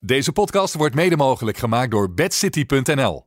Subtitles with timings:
[0.00, 3.26] Deze podcast wordt mede mogelijk gemaakt door bedcity.nl.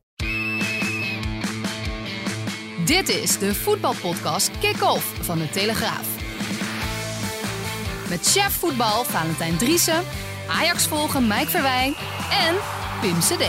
[2.84, 6.06] Dit is de voetbalpodcast Kick-Off van de Telegraaf.
[8.08, 10.02] Met chef voetbal Valentijn Driessen,
[10.48, 11.94] Ajax volgen Mike Verwijn
[12.30, 12.54] en
[13.00, 13.44] Pim CD.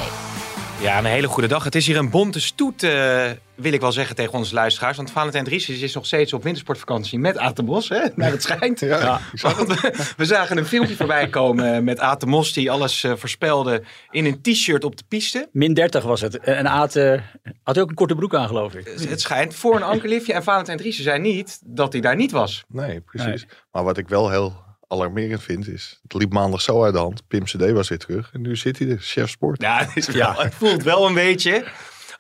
[0.82, 1.64] Ja, een hele goede dag.
[1.64, 4.98] Het is hier een bonte stoet, eh, wil ik wel zeggen tegen onze luisteraars.
[4.98, 8.00] Want Valentijn Dries is nog steeds op wintersportvakantie met Atemos, hè?
[8.16, 8.80] naar het schijnt.
[8.80, 13.84] Ja, Want we, we zagen een filmpje voorbij komen met Atemos die alles eh, voorspelde
[14.10, 15.50] in een t-shirt op de piste.
[15.52, 16.40] Min 30 was het.
[16.40, 17.20] En eh,
[17.64, 18.88] had ook een korte broek aan, geloof ik.
[19.10, 20.34] Het schijnt voor een ankerliftje.
[20.34, 22.64] En Valentijn Dries zei niet dat hij daar niet was.
[22.68, 23.46] Nee, precies.
[23.72, 27.28] Maar wat ik wel heel alarmerend vind is, het liep maandag zo uit de hand.
[27.28, 29.62] Pim CD was weer terug en nu zit hij er, chef sport.
[29.62, 31.66] Ja, het, is wel, het voelt wel een beetje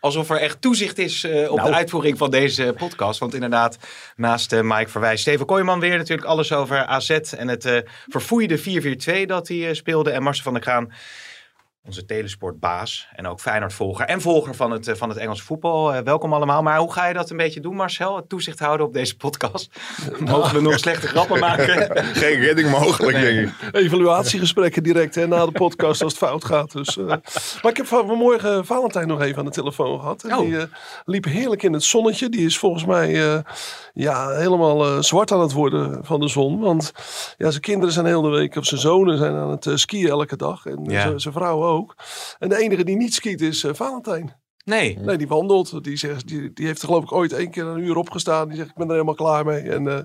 [0.03, 1.69] alsof er echt toezicht is eh, op Nou.
[1.69, 3.19] de uitvoering van deze podcast.
[3.19, 3.77] Want inderdaad,
[4.15, 8.59] naast eh, Mike Verwijs, Steven Kooijman weer natuurlijk alles over AZ en het eh verfoeide
[8.59, 10.11] 4-4-2 dat hij eh, speelde.
[10.11, 10.91] En Marcel van der Kraan,
[11.85, 15.93] onze telesportbaas en ook Feyenoord-volger en volger van het, eh, van het Engelse voetbal.
[15.93, 16.61] Eh, welkom allemaal.
[16.61, 18.15] Maar hoe ga je dat een beetje doen, Marcel?
[18.15, 19.69] Het toezicht houden op deze podcast?
[20.19, 21.89] Mogen we nog slechte grappen maken?
[22.23, 23.73] Geen redding mogelijk, denk ik.
[23.75, 26.71] evaluatiegesprekken direct hè, na de podcast als het fout gaat.
[26.71, 27.05] Dus, eh.
[27.05, 30.23] Maar ik heb van- vanmorgen Valentijn nog even aan de telefoon gehad.
[30.23, 30.39] En Oh.
[30.45, 30.63] Die eh,
[31.05, 32.29] liep heerlijk in het zonnetje.
[32.29, 33.39] Die is volgens mij eh,
[33.93, 36.59] ja, helemaal zwart aan het worden van de zon.
[36.59, 36.91] Want
[37.37, 40.35] ja, zijn kinderen zijn heel de week, of zijn zonen zijn aan het skiën elke
[40.35, 40.65] dag.
[40.65, 41.17] En Ja.
[41.17, 41.71] zijn vrouw ook.
[42.39, 44.41] En de enige die niet skiet is eh, Valentijn.
[44.65, 44.97] Nee.
[44.99, 45.83] Nee, die wandelt.
[45.83, 48.47] Die, zegt, die, die heeft er geloof ik ooit één keer een uur opgestaan.
[48.47, 49.61] Die zegt, ik ben er helemaal klaar mee.
[49.61, 49.99] En eh,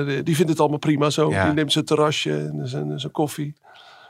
[0.00, 1.30] eh, die, die vindt het allemaal prima zo.
[1.30, 1.44] Ja.
[1.44, 3.54] Die neemt zijn terrasje en zijn, zijn koffie.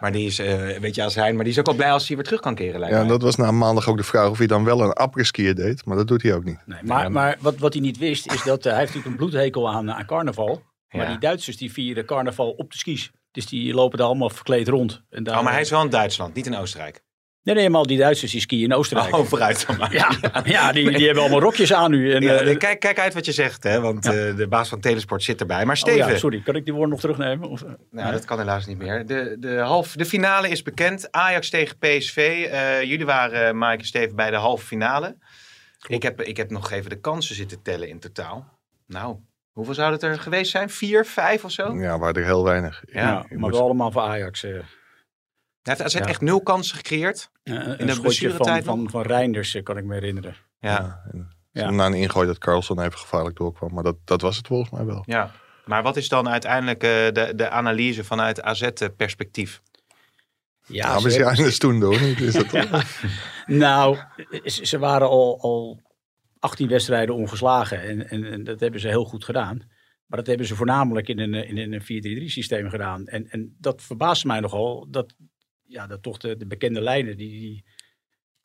[0.01, 2.07] Maar die is, eh, weet je, als hij, maar die is ook wel blij als
[2.07, 2.79] hij weer terug kan keren.
[2.81, 3.13] lijkt Ja, en mij.
[3.17, 5.85] dat was na maandag ook de vraag of hij dan wel een après-skier deed.
[5.85, 6.59] Maar dat doet hij ook niet.
[6.67, 9.71] Nee, maar maar wat, wat hij niet wist, is dat hij heeft natuurlijk een bloedhekel
[9.71, 10.63] aan, aan carnaval.
[10.91, 11.09] Maar Ja.
[11.11, 13.11] die Duitsers die vieren carnaval op de skis.
[13.35, 15.03] Dus die lopen daar allemaal verkleed rond.
[15.11, 17.03] En daar, Oh, maar hij is wel in Duitsland, niet in Oostenrijk.
[17.43, 19.15] Nee, nee, maar al die Duitsers die skiën in Oostenrijk.
[19.15, 19.93] Oh, vooruit dan maar.
[19.93, 20.11] Ja,
[20.45, 22.13] ja die, die hebben allemaal rokjes aan nu.
[22.13, 24.69] En, Ja, eh, nee, kijk, kijk uit wat je zegt, hè, want eh, de baas
[24.69, 25.65] van Telesport zit erbij.
[25.65, 27.49] Maar oh Steven, ja, sorry, kan ik die woorden nog terugnemen?
[27.49, 29.07] Of, eh, nou, dat kan helaas niet meer.
[29.07, 31.13] De, de, half, de finale is bekend.
[31.13, 32.49] Ajax tegen PSV.
[32.85, 35.17] Jullie waren, Mike en Steven, bij de halve finale.
[35.87, 38.59] Ik heb, ik heb nog even de kansen zitten tellen in totaal.
[38.87, 39.17] Nou,
[39.55, 40.71] hoeveel zou het er geweest zijn?
[40.71, 41.75] Vier, vijf of zo?
[41.77, 42.83] Ja, waren er heel weinig.
[42.87, 44.43] Ja, ja, je maar wel allemaal voor Ajax.
[44.45, 44.51] eh.
[44.51, 44.61] Hij
[45.63, 46.07] heeft AZ Ja.
[46.07, 47.31] echt nul kansen gecreëerd.
[47.43, 48.91] Een de schotje van, blessuretijd van, nog?
[48.91, 50.37] van Reinders, eh, kan ik me herinneren.
[50.59, 50.77] Ja, ja.
[50.81, 51.71] Ja, en Ja.
[51.71, 53.75] Na een ingooi dat Carlson even gevaarlijk doorkwam.
[53.75, 55.05] Maar dat, dat was het volgens mij wel.
[55.65, 59.61] Maar wat is dan uiteindelijk eh, de, de analyse vanuit AZ-perspectief?
[60.67, 62.21] Ja, Ja, ze maar ze hebben- zijn dus toen door niet.
[62.21, 62.47] Is dat
[63.47, 63.99] Nou,
[64.45, 65.81] ze, ze waren al, al
[66.45, 67.83] 18 wedstrijden ongeslagen.
[67.83, 69.57] En, en, en dat hebben ze heel goed gedaan.
[70.07, 73.07] Maar dat hebben ze voornamelijk in een, in een 4-3-3 systeem gedaan.
[73.07, 74.87] En, en dat verbaast mij nogal.
[74.91, 75.15] Dat,
[75.63, 77.65] ja, dat toch de, de bekende lijnen, die, die,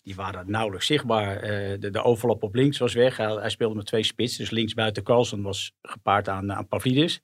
[0.04, 1.38] die waren nauwelijks zichtbaar.
[1.38, 3.18] Eh, de, de overlap op links was weg.
[3.18, 4.38] Hij, hij speelde met twee spits.
[4.38, 7.22] Dus links buiten Carlsen was gepaard aan, aan Pavlidis.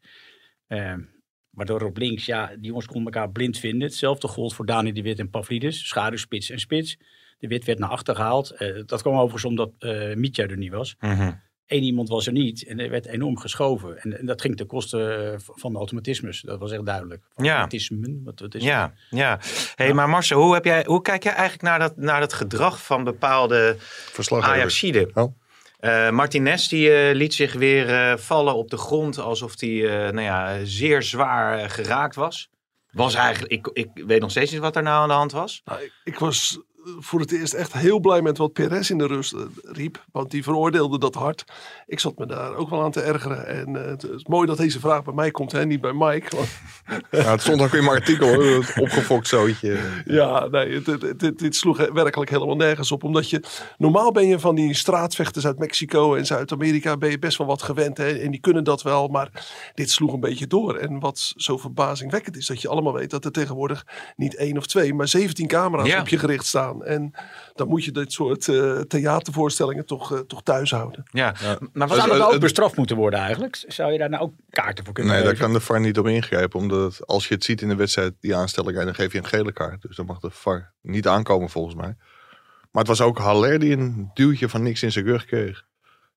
[0.67, 1.01] Ehm,
[1.49, 3.87] waardoor op links, ja, die jongens konden elkaar blind vinden.
[3.87, 5.87] Hetzelfde gold voor Dani de Wit en Pavlidis.
[5.87, 6.97] Schaduwspits en spits.
[7.47, 8.51] De Wit werd naar achter gehaald.
[8.51, 10.95] Eh, dat kwam overigens omdat eh Mitja er niet was.
[11.67, 14.01] Eén iemand was er niet en er werd enorm geschoven.
[14.01, 16.41] En, en dat ging ten koste eh, van de automatismes.
[16.41, 17.23] Dat was echt duidelijk.
[17.35, 17.43] Ja.
[17.43, 18.71] Automatismen, wat, wat is het?
[18.71, 19.39] Ja, ja.
[19.75, 22.85] Hey, maar Marcel, hoe, heb jij, hoe kijk jij eigenlijk naar dat, naar dat gedrag
[22.85, 24.55] van bepaalde Verslaggever.
[24.55, 25.11] Ajaxiden?
[25.13, 25.35] Oh.
[25.79, 30.13] Eh, Martinez die eh, liet zich weer eh, vallen op de grond alsof hij eh,
[30.13, 32.49] nou ja, zeer zwaar geraakt was.
[32.91, 35.61] Was eigenlijk, ik, ik weet nog steeds niet wat er nou aan de hand was.
[35.65, 36.59] Nou, ik, ik was
[36.99, 40.03] voor het eerst echt heel blij met wat Perez in de rust eh, riep.
[40.11, 41.43] Want die veroordeelde dat hard.
[41.87, 43.47] Ik zat me daar ook wel aan te ergeren.
[43.47, 46.35] En eh, het is mooi dat deze vraag bij mij komt, hè, niet bij Mike.
[46.35, 46.47] Want,
[47.11, 48.27] Ja, het stond ook in mijn artikel.
[48.33, 49.79] hoor, opgefokt zootje.
[50.05, 50.81] ja, nee,
[51.17, 53.03] dit, dit sloeg werkelijk helemaal nergens op.
[53.03, 53.43] Omdat je,
[53.77, 57.61] normaal ben je van die straatvechters uit Mexico en Zuid-Amerika, ben je best wel wat
[57.61, 57.97] gewend.
[57.97, 60.75] Hè, en die kunnen dat wel, maar dit sloeg een beetje door.
[60.75, 63.85] En wat zo verbazingwekkend is, dat je allemaal weet dat er tegenwoordig
[64.15, 65.99] niet één of twee, maar 17 camera's Ja.
[65.99, 66.74] op je gericht staan.
[66.79, 66.87] Gaan.
[66.87, 67.11] En
[67.53, 71.03] dan moet je dit soort eh, theatervoorstellingen toch, eh, toch thuis houden.
[71.11, 71.33] Ja.
[71.73, 73.63] Maar Zou wat, dat eh, ook het- bestraft moeten worden eigenlijk?
[73.67, 76.07] Zou je daar nou ook kaarten voor kunnen Nee, daar kan de VAR niet op
[76.07, 76.59] ingrijpen.
[76.59, 79.53] Omdat als je het ziet in de wedstrijd, die aanstelling, dan geef je een gele
[79.53, 79.81] kaart.
[79.81, 81.95] Dus dan mag de VAR niet aankomen volgens mij.
[82.71, 85.63] Maar het was ook Haller die een duwtje van niks in zijn rug kreeg.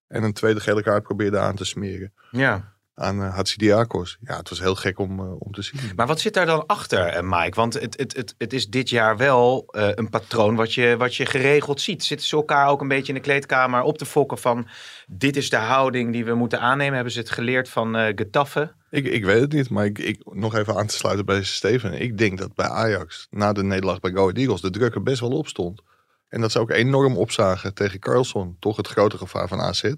[0.08, 2.12] En een tweede gele kaart probeerde aan te smeren.
[2.30, 2.76] ja.
[2.98, 4.18] Aan uh, Hatsidiakos.
[4.20, 5.80] Ja, het was heel gek om, eh, om te zien.
[5.96, 7.54] Maar wat zit daar dan achter, eh, Mike?
[7.54, 11.26] Want het, het, het, het is dit jaar wel een patroon wat je, wat je
[11.26, 12.04] geregeld ziet.
[12.04, 14.68] Zitten ze elkaar ook een beetje in de kleedkamer op te fokken van...
[15.06, 16.94] dit is de houding die we moeten aannemen?
[16.94, 18.72] Hebben ze het geleerd van eh Getafe?
[18.90, 22.00] Ik, ik weet het niet, maar ik, ik, nog even aan te sluiten bij Steven.
[22.00, 25.02] Ik denk dat bij Ajax, na de nederlaag bij Go Ahead Eagles, de druk er
[25.02, 25.82] best wel op stond.
[26.28, 28.56] En dat ze ook enorm opzagen tegen Carlson.
[28.58, 29.92] Toch het grote gevaar van AZ.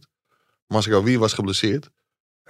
[0.66, 1.90] Masraoui was geblesseerd.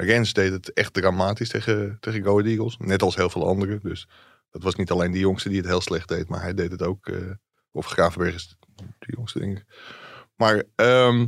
[0.00, 2.76] Rens deed het echt dramatisch tegen, tegen Go Eagles.
[2.79, 3.81] Net als heel veel anderen.
[3.82, 4.08] Dus
[4.50, 6.29] dat was niet alleen die jongste die het heel slecht deed.
[6.29, 7.06] Maar hij deed het ook.
[7.06, 7.31] eh,
[7.73, 9.64] of Gravenberg is de jongste, denk ik.
[10.37, 11.26] Maar ehm,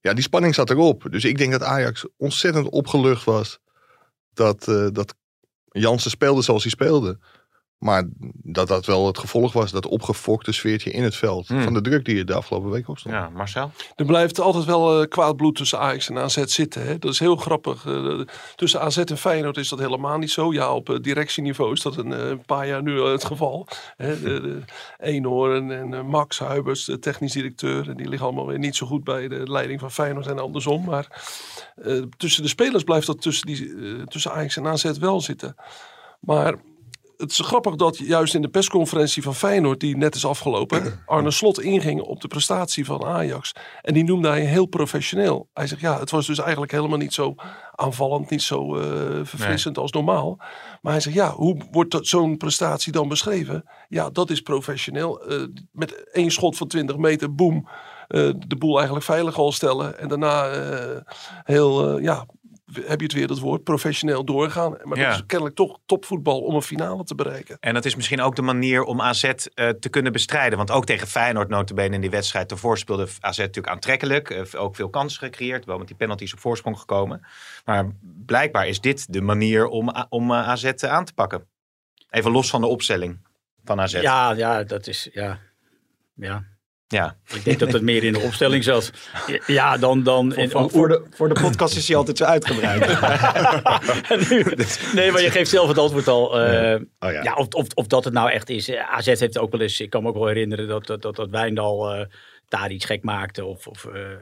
[0.00, 1.06] ja, die spanning zat erop.
[1.10, 3.58] Dus ik denk dat Ajax ontzettend opgelucht was.
[4.32, 5.14] Dat, eh, dat
[5.64, 7.18] Jansen speelde zoals hij speelde.
[7.80, 8.08] Maar
[8.42, 9.70] dat dat wel het gevolg was.
[9.70, 11.48] Dat opgefokte sfeertje in het veld.
[11.48, 11.62] Hmm.
[11.62, 13.14] Van de druk die er de afgelopen week op stond.
[13.14, 13.70] Ja, Marcel?
[13.96, 16.86] Er blijft altijd wel eh, kwaad bloed tussen Ajax en AZ zitten.
[16.86, 16.98] Hè?
[16.98, 17.86] Dat is heel grappig.
[17.86, 18.20] Eh,
[18.56, 20.52] tussen AZ en Feyenoord is dat helemaal niet zo.
[20.52, 23.66] Ja, op eh, directieniveau is dat een eh, paar jaar nu al het geval.
[23.96, 24.20] Hè?
[24.20, 24.58] De, de
[24.98, 27.88] Eenhoorn en Max Huibers, de technisch directeur.
[27.88, 30.84] En die liggen allemaal weer niet zo goed bij de leiding van Feyenoord en andersom.
[30.84, 31.08] Maar
[31.82, 35.56] eh, tussen de spelers blijft dat tussen, die, eh, tussen Ajax en AZ wel zitten.
[36.20, 36.54] Maar
[37.20, 41.30] het is grappig dat juist in de persconferentie van Feyenoord, die net is afgelopen, Arne
[41.30, 43.52] Slot inging op de prestatie van Ajax.
[43.82, 45.48] En die noemde hij heel professioneel.
[45.52, 47.34] Hij zegt, ja, het was dus eigenlijk helemaal niet zo
[47.74, 48.84] aanvallend, niet zo eh,
[49.22, 50.36] verfrissend als normaal.
[50.82, 53.64] Maar hij zegt, ja, hoe wordt zo'n prestatie dan beschreven?
[53.88, 55.24] Ja, dat is professioneel.
[55.24, 57.68] Eh, met één schot van 20 meter, boem,
[58.08, 59.98] eh, de boel eigenlijk veilig al stellen.
[59.98, 60.50] En daarna
[61.44, 62.26] heel, ja,
[62.74, 64.76] heb je het weer dat woord, professioneel doorgaan.
[64.82, 65.08] Maar Ja.
[65.08, 67.56] dat is kennelijk toch topvoetbal om een finale te bereiken.
[67.60, 70.58] En dat is misschien ook de manier om AZ eh, te kunnen bestrijden.
[70.58, 74.30] Want ook tegen Feyenoord notabene in die wedstrijd daarvoor speelde AZ natuurlijk aantrekkelijk.
[74.30, 77.26] Eh, ook veel kansen gecreëerd, wel met die penalties op voorsprong gekomen.
[77.64, 77.88] Maar
[78.26, 81.46] blijkbaar is dit de manier om, om eh, AZ aan te pakken.
[82.10, 83.18] Even los van de opstelling
[83.64, 83.92] van AZ.
[83.92, 85.08] Ja, ja, dat is.
[85.12, 85.38] Ja.
[86.14, 86.44] ja.
[86.92, 87.16] Ja.
[87.34, 88.90] Ik denk dat het meer in de opstelling zat.
[89.46, 90.02] Ja, dan.
[90.02, 92.80] dan Voor, voor, de, voor de podcast is hij altijd zo uitgebreid.
[94.94, 96.40] nee, maar je geeft zelf het antwoord al.
[96.40, 97.22] eh, Oh ja.
[97.22, 97.34] ja.
[97.34, 98.70] of, of, of dat het nou echt is.
[98.72, 99.80] AZ heeft ook wel eens.
[99.80, 102.06] Ik kan me ook wel herinneren dat, dat, dat, dat Wijndal eh,
[102.48, 103.44] daar iets gek maakte.
[103.44, 104.18] Of, of eh eh,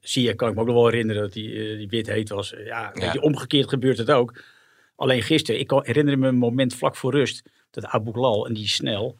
[0.00, 2.54] Ziyech kan ik me ook nog wel herinneren dat die, die wit heet was.
[2.64, 3.12] Ja, weet Ja.
[3.12, 4.42] je, omgekeerd gebeurt het ook.
[4.96, 7.42] Alleen gisteren, ik herinner me een moment vlak voor rust.
[7.70, 9.16] Dat Abu Lal en die snel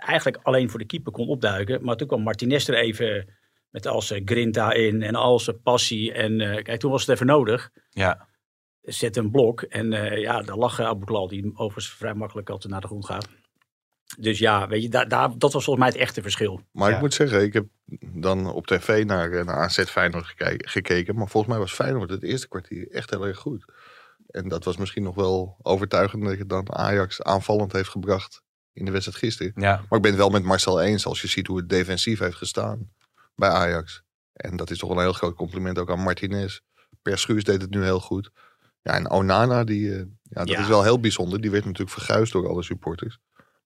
[0.00, 1.84] eigenlijk alleen voor de keeper kon opduiken.
[1.84, 3.38] Maar toen kwam Martinez er even
[3.70, 6.12] met al zijn grinta in en al zijn passie.
[6.12, 8.28] En eh, kijk, toen was het even nodig ja.
[8.80, 9.62] zet een blok.
[9.62, 13.06] En eh, ja, daar lag Abu Klal, die overigens vrij makkelijk altijd naar de grond
[13.06, 13.28] gaat.
[14.18, 16.60] Dus ja, weet je, daar, daar, dat was volgens mij het echte verschil.
[16.72, 16.94] Maar Ja.
[16.94, 17.66] ik moet zeggen, ik heb
[18.00, 21.14] dan op tv naar, eh, naar AZ Feyenoord gekeken, gekeken.
[21.14, 23.64] Maar volgens mij was Feyenoord het eerste kwartier echt heel erg goed.
[24.26, 29.18] En dat was misschien nog wel overtuigender dan Ajax aanvallend heeft gebracht in de wedstrijd
[29.18, 29.52] gisteren.
[29.56, 29.76] ja.
[29.88, 32.36] Maar ik ben het wel met Marcel eens als je ziet hoe het defensief heeft
[32.36, 32.90] gestaan
[33.34, 34.02] bij Ajax.
[34.32, 36.60] En dat is toch wel een heel groot compliment ook aan Martinez.
[37.02, 38.30] Perschuurs deed het nu heel goed.
[38.82, 40.60] Ja, en Onana, die, eh, ja, dat Ja.
[40.60, 41.40] is wel heel bijzonder.
[41.40, 43.18] Die werd natuurlijk verguisd door alle supporters.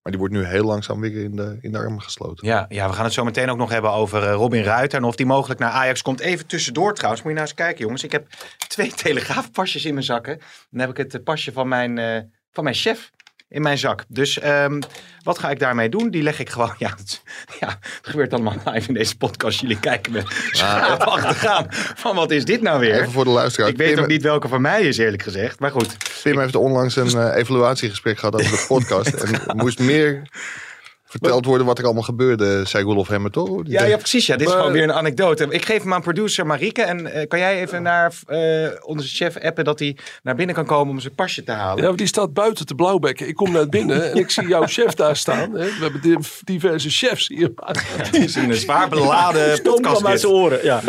[0.03, 2.47] Maar die wordt nu heel langzaam weer in de, in de armen gesloten.
[2.47, 4.99] Ja, ja, we gaan het zo meteen ook nog hebben over eh, Robin Ruiter.
[4.99, 6.21] En of die mogelijk naar Ajax komt.
[6.21, 7.23] Even tussendoor trouwens.
[7.23, 8.05] Moet je nou eens kijken, jongens.
[8.05, 8.27] Ik heb
[8.69, 10.39] twee telegraafpasjes in mijn zakken.
[10.71, 11.97] Dan heb ik het eh, pasje van mijn,
[12.51, 13.11] van mijn chef
[13.55, 14.05] in mijn zak.
[14.09, 14.81] Dus ehm,
[15.23, 16.11] wat ga ik daarmee doen?
[16.11, 16.75] Die leg ik gewoon.
[16.85, 17.23] Ja, het,
[17.61, 19.61] ja, het gebeurt allemaal live in deze podcast.
[19.61, 21.67] Jullie kijken me schaap achtergaan.
[21.95, 22.95] Van wat is dit nou weer?
[22.95, 23.69] Even voor de luisteraar.
[23.69, 25.59] Ik weet Pim, ook niet welke van mij is, eerlijk gezegd.
[25.59, 25.97] Maar goed.
[26.23, 29.13] Pim heeft onlangs een eh, evaluatiegesprek gehad over de podcast.
[29.13, 30.23] en moest meer
[31.21, 33.61] verteld worden wat er allemaal gebeurde, zei Rolof Hemmer toch?
[33.65, 34.27] Ja, ja, precies.
[34.27, 34.37] Ja.
[34.37, 35.47] Dit is gewoon weer een anekdote.
[35.49, 36.83] Ik geef hem aan producer Marieke.
[36.83, 38.39] En eh, kan jij even naar eh,
[38.85, 41.77] onze chef appen dat hij naar binnen kan komen om zijn pasje te halen?
[41.81, 43.29] Ja, want die staat buiten te blauwbekken.
[43.29, 45.39] Ik kom naar binnen en ik zie jouw chef daar staan.
[45.53, 45.65] Hè.
[45.65, 47.53] We hebben di- diverse chefs hier.
[47.97, 49.99] Het is een zwaar beladen podcast.
[49.99, 50.59] kwam uit zijn oren.
[50.65, 50.81] Ja.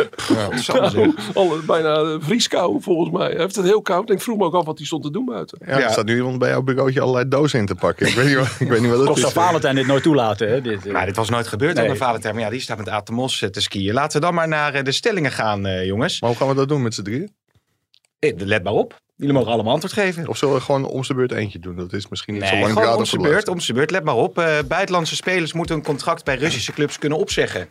[1.34, 3.26] Al bijna eh, vrieskou volgens mij.
[3.30, 4.10] Hij heeft het heel koud.
[4.10, 5.58] Ik vroeg me ook af wat hij stond te doen buiten.
[5.66, 5.84] Ja, Ja.
[5.84, 8.06] er staat nu iemand bij jouw bureautje allerlei dozen in te pakken.
[8.06, 9.32] Ik weet niet wat, ik weet niet wat Toch het is.
[9.32, 10.48] Valentijn dit nooit toelaten.
[10.48, 10.60] Hè?
[10.60, 10.92] Dit, eh.
[10.92, 11.82] Maar dit was nooit gebeurd Nee.
[11.82, 12.38] onder Valentijn.
[12.38, 13.94] Ja, die staat met Atemos eh, te skiën.
[13.94, 16.20] Laten we dan maar naar eh, de stellingen gaan, eh, jongens.
[16.20, 17.34] Maar hoe gaan we dat doen met z'n drieën?
[18.36, 19.00] Let maar op.
[19.16, 20.28] Jullie mogen allemaal antwoord geven.
[20.28, 21.76] Of zullen we gewoon om zijn beurt eentje doen?
[21.76, 23.48] Dat is misschien niet zo Nee, gewoon om zijn de beurt.
[23.48, 23.90] Om zijn beurt.
[23.90, 24.38] Let maar op.
[24.38, 27.68] Eh, buitenlandse spelers moeten een contract bij Russische clubs kunnen opzeggen.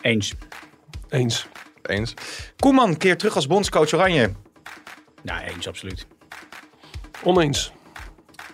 [0.00, 0.32] Eens.
[1.08, 1.46] Eens.
[1.82, 2.14] Eens.
[2.56, 4.30] Koeman keert terug als bondscoach Oranje.
[5.22, 6.06] Ja, eens absoluut.
[7.24, 7.72] Oneens.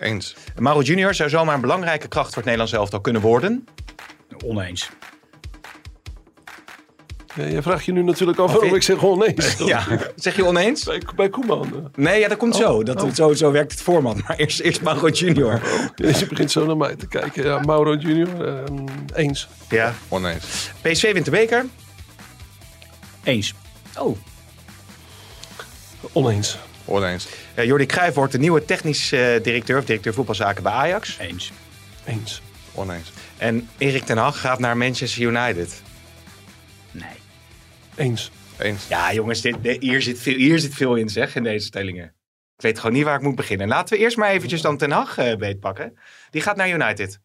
[0.00, 0.36] Eens.
[0.56, 3.66] Mauro Junior zou zomaar een belangrijke kracht voor het Nederlands elftal kunnen worden.
[4.44, 4.90] Oneens.
[7.34, 9.56] Ja, je vraagt je nu natuurlijk af waarom ik zeg oneens.
[9.56, 9.82] Ja,
[10.16, 10.84] zeg je oneens?
[10.84, 11.64] Bij, bij Koeman.
[11.74, 11.80] eh.
[11.94, 12.82] Nee, ja, dat komt zo.
[12.82, 13.32] Dat, zo.
[13.34, 14.22] Zo werkt het format.
[14.22, 15.60] Maar eerst, eerst Mauro Junior.
[15.96, 17.44] Je begint zo naar mij te kijken.
[17.44, 19.48] Ja, Mauro Junior, ehm, eens.
[19.68, 19.94] Ja.
[20.08, 20.70] Oneens.
[20.82, 21.66] PSV wint de beker.
[23.24, 23.54] Eens.
[23.98, 24.16] Oh.
[26.12, 26.58] Oneens.
[26.88, 27.28] Oneens.
[27.56, 31.16] Ja, Jordi Cruijff wordt de nieuwe technisch eh, directeur of directeur voetbalzaken bij Ajax.
[31.18, 31.52] Eens.
[32.04, 32.42] Eens.
[32.74, 33.12] Oneens.
[33.36, 35.82] En Erik ten Hag gaat naar Manchester United.
[36.90, 37.08] Nee.
[37.96, 38.30] Eens.
[38.58, 38.88] Eens.
[38.88, 42.04] Ja, jongens, dit, dit- hier, zit veel, hier zit veel in, zeg, in deze stellingen.
[42.56, 43.68] Ik weet gewoon niet waar ik moet beginnen.
[43.68, 45.98] Laten we eerst maar eventjes dan Ten Hag eh, beetpakken.
[46.30, 47.20] Die gaat naar United.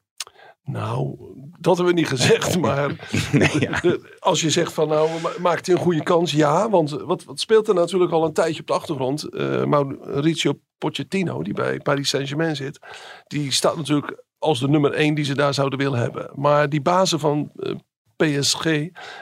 [0.66, 1.16] Nou,
[1.60, 3.98] dat hebben we niet gezegd, maar Nee, ja.
[4.20, 6.32] als je zegt van nou, ma- maakt hij een goede kans?
[6.32, 9.24] Ja, want wat, wat speelt er natuurlijk al een tijdje op de achtergrond?
[9.34, 12.80] Eh Mauricio Pochettino, die bij Paris Saint-Germain zit,
[13.28, 16.32] die staat natuurlijk als de nummer één die ze daar zouden willen hebben.
[16.36, 17.72] Maar die bazen van eh,
[18.16, 18.66] PSG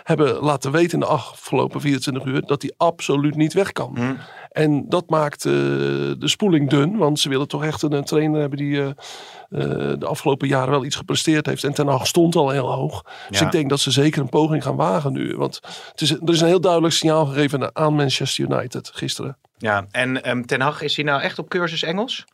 [0.04, 3.92] hebben laten weten in de afgelopen 24 uur dat hij absoluut niet weg kan.
[3.96, 4.14] Hm.
[4.52, 8.40] En dat maakt eh, de spoeling dun, want ze willen toch echt een, een trainer
[8.40, 11.64] hebben die eh, eh, de afgelopen jaren wel iets gepresteerd heeft.
[11.64, 13.06] En Ten Hag stond al heel hoog.
[13.30, 15.36] Dus ik denk dat ze zeker een poging gaan wagen nu.
[15.38, 15.60] Want
[15.92, 19.38] het is, er is een heel duidelijk signaal gegeven aan Manchester United gisteren.
[19.58, 19.86] ja.
[19.92, 22.26] En ehm, Ten Hag, is hij nou echt op cursus Engels?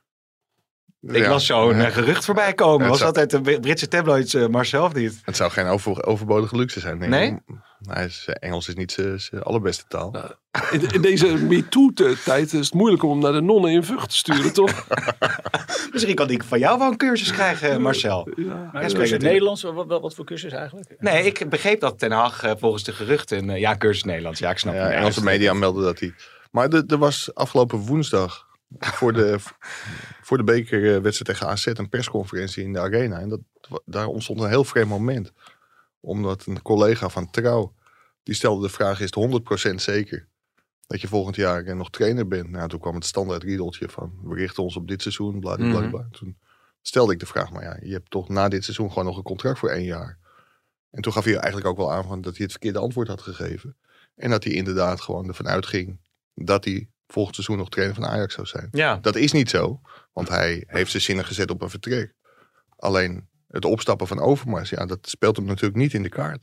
[1.02, 1.30] Ik Ja.
[1.30, 2.84] las zo'n eh, gerucht voorbij komen.
[2.84, 5.22] Ja, Was het dat uit de Britse tabloids, eh, Marcel, of niet?
[5.24, 7.00] Het zou geen over, overbodige luxe zijn.
[7.00, 7.28] denk Nee?
[7.32, 7.56] ik.
[7.88, 10.16] Hij is, eh, Engels is niet zijn allerbeste taal.
[10.72, 14.16] In, in deze MeToo-tijd is het moeilijk om hem naar de nonnen in Vught te
[14.16, 14.88] sturen, toch?
[15.92, 18.30] Misschien kan ik van jou wel een cursus krijgen, Marcel.
[18.36, 18.46] Ja.
[18.46, 19.62] Maar Ja, is spreek het het Nederlands?
[19.64, 20.96] Wat, wat, wat voor cursus eigenlijk?
[21.00, 23.50] Nee, ik begreep dat Ten Hag eh, volgens de geruchten...
[23.50, 24.40] eh, ja, cursus Nederlands.
[24.40, 24.94] Ja, ik snap Ja, het.
[24.94, 26.14] Engelse media melden dat hij.
[26.52, 28.46] Maar de- er was afgelopen woensdag
[28.80, 29.36] voor de,
[30.28, 33.20] voor de bekerwedstrijd tegen AZ een persconferentie in de arena.
[33.20, 33.40] En dat,
[33.86, 35.32] daar ontstond een heel vreemd moment.
[36.00, 37.74] Omdat een collega van Trouw,
[38.24, 40.28] die stelde de vraag, is het 100% zeker
[40.88, 42.50] dat je volgend jaar eh, nog trainer bent?
[42.50, 46.02] Nou, toen kwam het standaard riedeltje van, we richten ons op dit seizoen, bladibladibla.
[46.02, 46.12] Mhm.
[46.12, 46.38] Toen
[46.82, 49.24] stelde ik de vraag, maar ja, je hebt toch na dit seizoen gewoon nog een
[49.24, 50.18] contract voor één jaar.
[50.90, 53.22] En toen gaf hij eigenlijk ook wel aan van dat hij het verkeerde antwoord had
[53.22, 53.78] gegeven.
[54.16, 56.00] En dat hij inderdaad gewoon ervan uitging
[56.34, 58.68] dat hij volgend seizoen nog trainer van Ajax zou zijn.
[58.72, 59.82] Ja, Dat is niet zo,
[60.18, 62.14] want hij heeft zijn zinnen gezet op een vertrek.
[62.78, 66.42] Alleen het opstappen van Overmars, ja, dat speelt hem natuurlijk niet in de kaart.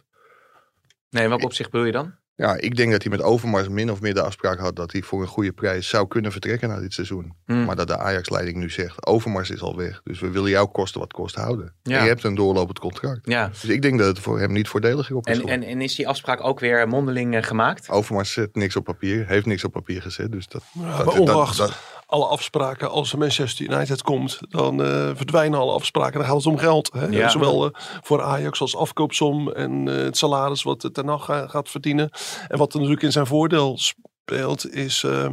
[1.10, 2.14] nee, in welk opzicht bedoel je dan?
[2.36, 5.02] Ja, ik denk dat hij met Overmars min of meer de afspraak had dat hij
[5.02, 7.34] voor een goede prijs zou kunnen vertrekken na dit seizoen.
[7.46, 7.64] Hm.
[7.64, 11.00] Maar dat de Ajax-leiding nu zegt, Overmars is al weg, dus we willen jou kosten
[11.00, 11.74] wat kost houden.
[11.82, 11.96] Ja.
[11.96, 13.20] En je hebt een doorlopend contract.
[13.22, 15.38] Ja, Dus ik denk dat het voor hem niet voordeliger op is.
[15.40, 17.88] en, en, en is die afspraak ook weer mondeling eh, gemaakt?
[17.88, 20.32] Overmars zet niks op papier, heeft niks op papier gezet.
[20.32, 21.80] Dus dat, Ja, dat- maar dat- ongeacht dat-
[22.14, 26.18] alle afspraken, als Manchester United komt, dan eh, verdwijnen alle afspraken.
[26.18, 26.90] Dan gaat het om geld.
[26.92, 27.06] Hè?
[27.06, 27.28] Ja.
[27.28, 27.70] Zowel eh,
[28.02, 32.10] voor Ajax als afkoopsom en eh, het salaris wat het Ten Hag ga- gaat verdienen.
[32.48, 33.78] En wat er natuurlijk in zijn voordeel
[34.28, 35.26] speelt, is eh,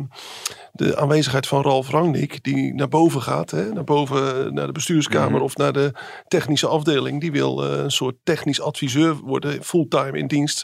[0.72, 3.52] de aanwezigheid van Ralf Rangnick, die naar boven gaat.
[3.52, 3.74] Hè?
[3.74, 5.42] Naar boven, naar de bestuurskamer Mhm.
[5.42, 5.92] of naar de
[6.28, 7.22] technische afdeling.
[7.22, 10.64] Die wil eh, een soort technisch adviseur worden, fulltime in dienst.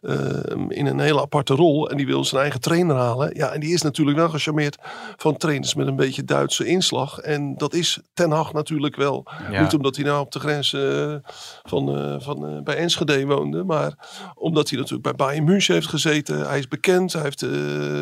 [0.00, 0.16] eh,
[0.68, 1.90] in een hele aparte rol.
[1.90, 3.30] En die wil zijn eigen trainer halen.
[3.36, 4.76] Ja, en die is natuurlijk wel gecharmeerd
[5.16, 7.18] van trainers met een beetje Duitse inslag.
[7.18, 9.26] En dat is Ten Hag natuurlijk wel.
[9.50, 9.62] Ja.
[9.62, 11.14] Niet omdat hij nou op de grens eh,
[11.62, 13.64] van, eh, van bij Enschede woonde.
[13.64, 16.48] Maar omdat hij natuurlijk bij Bayern München heeft gezeten.
[16.48, 17.12] Hij is bekend.
[17.12, 17.42] Hij heeft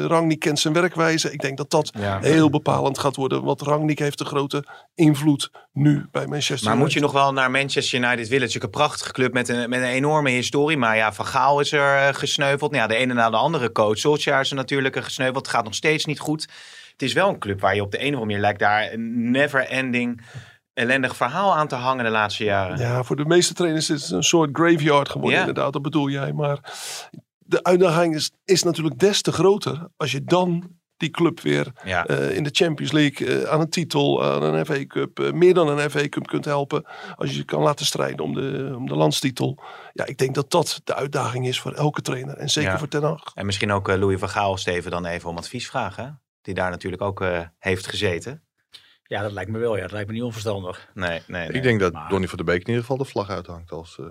[0.06, 1.32] Rangnick kent zijn werkwijze.
[1.32, 2.18] Ik denk dat dat Ja.
[2.20, 3.42] heel bepalend gaat worden.
[3.44, 7.50] Want Rangnick heeft een grote invloed nu bij Manchester Maar moet je nog wel naar
[7.50, 8.42] Manchester United willen?
[8.46, 10.76] Het is natuurlijk een prachtige club met een, met een enorme historie.
[10.76, 12.70] Maar ja, Van Gaal is er eh, gesneuveld.
[12.70, 13.98] Nou ja, de ene na de andere coach.
[13.98, 15.46] Solskjaer is er natuurlijk eh, gesneuveld.
[15.46, 16.42] Het gaat nog steeds niet goed.
[16.92, 18.92] Het is wel een club waar je op de een of andere manier lijkt daar
[18.92, 20.22] een never-ending
[20.74, 22.78] ellendig verhaal aan te hangen de laatste jaren.
[22.78, 25.46] Ja, voor de meeste trainers is het een soort graveyard geworden, Ja.
[25.46, 25.72] inderdaad.
[25.72, 26.32] Dat bedoel jij.
[26.32, 26.58] Maar
[27.46, 32.06] de uitdaging is, is natuurlijk des te groter als je dan die club weer Ja.
[32.06, 35.54] eh, in de Champions League eh, aan een titel, aan een FA Cup, eh, meer
[35.54, 36.84] dan een FA Cup kunt helpen.
[37.16, 39.58] Als je je kan laten strijden om de, om de landstitel.
[39.92, 42.36] Ja, ik denk dat dat de uitdaging is voor elke trainer.
[42.36, 42.78] En zeker Ja.
[42.78, 43.22] voor Ten Hag.
[43.34, 46.04] En misschien ook eh, Louis van Gaal, Steven, dan even om advies vragen.
[46.04, 46.10] hè?
[46.42, 48.42] Die daar natuurlijk ook eh, heeft gezeten.
[49.02, 49.76] Ja, dat lijkt me wel.
[49.76, 50.88] Ja, dat lijkt me niet onverstandig.
[50.94, 51.56] Nee, nee, nee.
[51.56, 53.98] Ik denk dat Maar- Donny van der Beek in ieder geval de vlag uithangt als
[53.98, 54.06] eh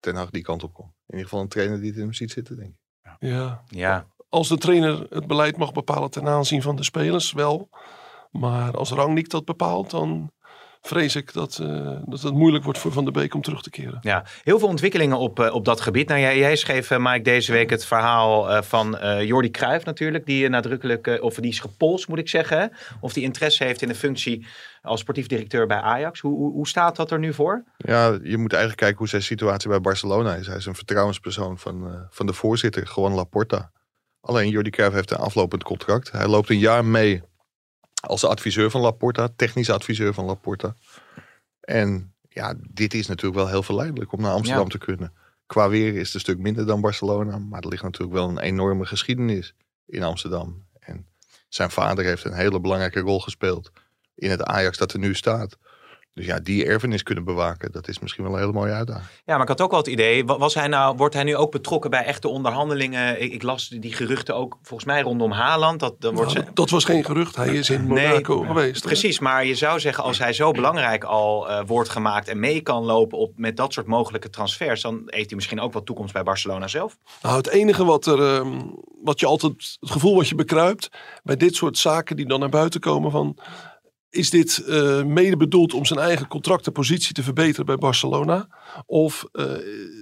[0.00, 0.88] Ten Hag die kant op komt.
[0.88, 2.80] In ieder geval een trainer die het in hem ziet zitten, denk ik.
[3.18, 3.62] Ja.
[3.66, 7.68] Ja, als de trainer het beleid mag bepalen ten aanzien van de spelers, wel.
[8.30, 10.30] Maar als Rangnick dat bepaalt, dan
[10.86, 13.70] vrees ik dat, eh, dat het moeilijk wordt voor Van der Beek om terug te
[13.70, 13.98] keren.
[14.00, 16.08] Ja, heel veel ontwikkelingen op, eh, op dat gebied.
[16.08, 19.84] Nou, jij, jij schreef, eh, Mike, deze week het verhaal eh, van eh Jordi Cruijff
[19.84, 20.26] natuurlijk.
[20.26, 22.72] Die nadrukkelijk, eh, of die is gepolst moet ik zeggen.
[23.00, 24.46] Of die interesse heeft in de functie
[24.82, 26.20] als sportief directeur bij Ajax.
[26.20, 27.64] Hoe, hoe, hoe staat dat er nu voor?
[27.76, 30.46] Ja, je moet eigenlijk kijken hoe zijn situatie bij Barcelona is.
[30.46, 33.70] Hij is een vertrouwenspersoon van, eh, van de voorzitter, Juan Laporta.
[34.20, 36.12] Alleen Jordi Cruijff heeft een aflopend contract.
[36.12, 37.22] Hij loopt een jaar mee
[38.06, 40.74] als adviseur van Laporta, technisch adviseur van Laporta.
[41.60, 44.70] En ja, dit is natuurlijk wel heel verleidelijk om naar Amsterdam Ja.
[44.70, 45.12] te kunnen.
[45.46, 48.38] Qua weer is het een stuk minder dan Barcelona, maar er ligt natuurlijk wel een
[48.38, 49.54] enorme geschiedenis
[49.86, 50.66] in Amsterdam.
[50.78, 51.06] En
[51.48, 53.72] zijn vader heeft een hele belangrijke rol gespeeld
[54.14, 55.58] in het Ajax dat er nu staat.
[56.16, 59.06] Dus ja, die erfenis kunnen bewaken, dat is misschien wel een hele mooie uitdaging.
[59.24, 61.36] Ja, maar ik had ook wel het idee, wa- was hij nou, wordt hij nu
[61.36, 63.22] ook betrokken bij echte onderhandelingen?
[63.22, 65.80] Ik, ik las die geruchten ook volgens mij rondom Haaland.
[65.80, 67.36] Dat, dat wordt Nou, ze- dat was geen gerucht.
[67.36, 68.80] Hij is in Monaco geweest.
[68.82, 68.86] hè?
[68.86, 72.60] Precies, maar je zou zeggen als hij zo belangrijk al eh, wordt gemaakt en mee
[72.60, 76.12] kan lopen op, met dat soort mogelijke transfers, dan heeft hij misschien ook wel toekomst
[76.12, 76.96] bij Barcelona zelf.
[77.22, 78.60] Nou, het enige wat, er, ehm,
[79.02, 80.88] wat je altijd, het gevoel wat je bekruipt
[81.22, 83.36] bij dit soort zaken die dan naar buiten komen van,
[84.10, 88.48] is dit eh, mede bedoeld om zijn eigen contractenpositie te verbeteren bij Barcelona?
[88.86, 89.44] Of eh,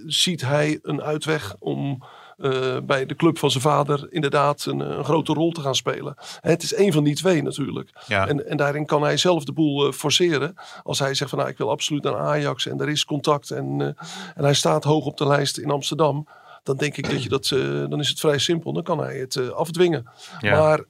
[0.07, 2.05] ziet hij een uitweg om
[2.37, 6.15] eh, bij de club van zijn vader inderdaad een, een grote rol te gaan spelen?
[6.41, 7.91] Hè, Het is één van die twee natuurlijk.
[8.07, 8.29] Ja.
[8.29, 10.55] En, en daarin kan hij zelf de boel forceren.
[10.83, 13.97] Als hij zegt van nou, ik wil absoluut naar Ajax en er is contact en,
[14.35, 16.29] en hij staat hoog op de lijst in Amsterdam.
[16.63, 17.49] Dan denk ik dat je dat,
[17.91, 18.73] dan is het vrij simpel.
[18.73, 20.11] Dan kan hij het afdwingen.
[20.41, 20.59] Ja.
[20.59, 20.85] Maar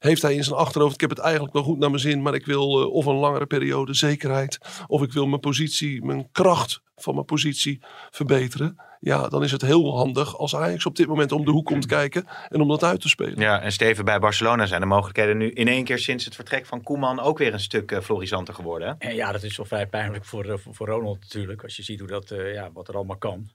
[0.00, 2.34] heeft hij in zijn achterhoofd, ik heb het eigenlijk wel goed naar mijn zin, maar
[2.34, 6.82] ik wil eh, of een langere periode zekerheid, of ik wil mijn positie, mijn kracht
[6.94, 8.76] van mijn positie verbeteren.
[9.00, 11.86] Ja, dan is het heel handig als Ajax op dit moment om de hoek komt
[11.86, 13.38] kijken en om dat uit te spelen.
[13.38, 16.66] Ja, en Steven, bij Barcelona zijn de mogelijkheden nu in één keer sinds het vertrek
[16.66, 18.88] van Koeman ook weer een stuk eh, florissanter geworden.
[18.88, 19.08] Hè?
[19.08, 21.62] En ja, dat is wel vrij pijnlijk voor, eh, voor, Ronald natuurlijk.
[21.62, 23.50] Als je ziet hoe dat, eh, ja, wat er allemaal kan.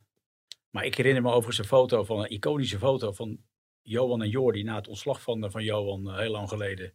[0.70, 3.38] Maar ik herinner me overigens een foto van een iconische foto van
[3.88, 6.94] Johan en Jordi na het ontslag van, eh, van Johan eh, heel lang geleden.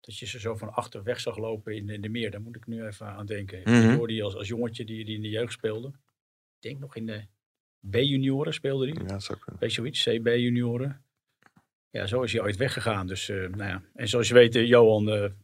[0.00, 2.30] Dat je ze zo van achter weg zag lopen in, in de meer.
[2.30, 3.60] Daar moet ik nu even aan denken.
[3.64, 3.96] Mhm.
[3.96, 5.88] Jordi als, als jongetje die, die in de jeugd speelde.
[5.88, 7.24] Ik denk nog in de
[7.90, 9.06] B-junioren speelde hij.
[9.06, 9.60] Ja, zou kunnen.
[9.60, 10.02] Weet je zoiets?
[10.02, 11.02] CB-junioren.
[11.90, 13.06] Ja, zo is hij ooit weggegaan.
[13.06, 13.82] Dus, eh, nou ja.
[13.94, 15.34] En zoals je weet, Johan, een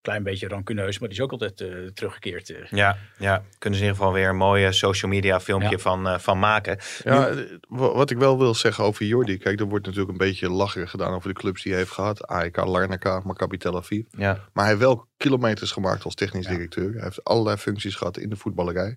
[0.00, 2.50] klein beetje rancuneus, maar die is ook altijd eh, teruggekeerd.
[2.50, 2.66] eh.
[2.70, 5.78] Ja, ja, kunnen ze in ieder geval weer een mooie social media filmpje Ja.
[5.78, 6.78] van, eh, van maken.
[7.04, 7.34] Ja,
[7.68, 9.36] wa- wat ik wel wil zeggen over Jordi.
[9.38, 12.26] Kijk, er wordt natuurlijk een beetje lacherig gedaan over de clubs die hij heeft gehad.
[12.26, 14.04] AEK, Larnaca, Maccabi Tel Aviv.
[14.10, 14.32] Ja.
[14.32, 16.50] Maar hij heeft wel kilometers gemaakt als technisch Ja.
[16.52, 16.92] directeur.
[16.92, 18.96] Hij heeft allerlei functies gehad in de voetballerij.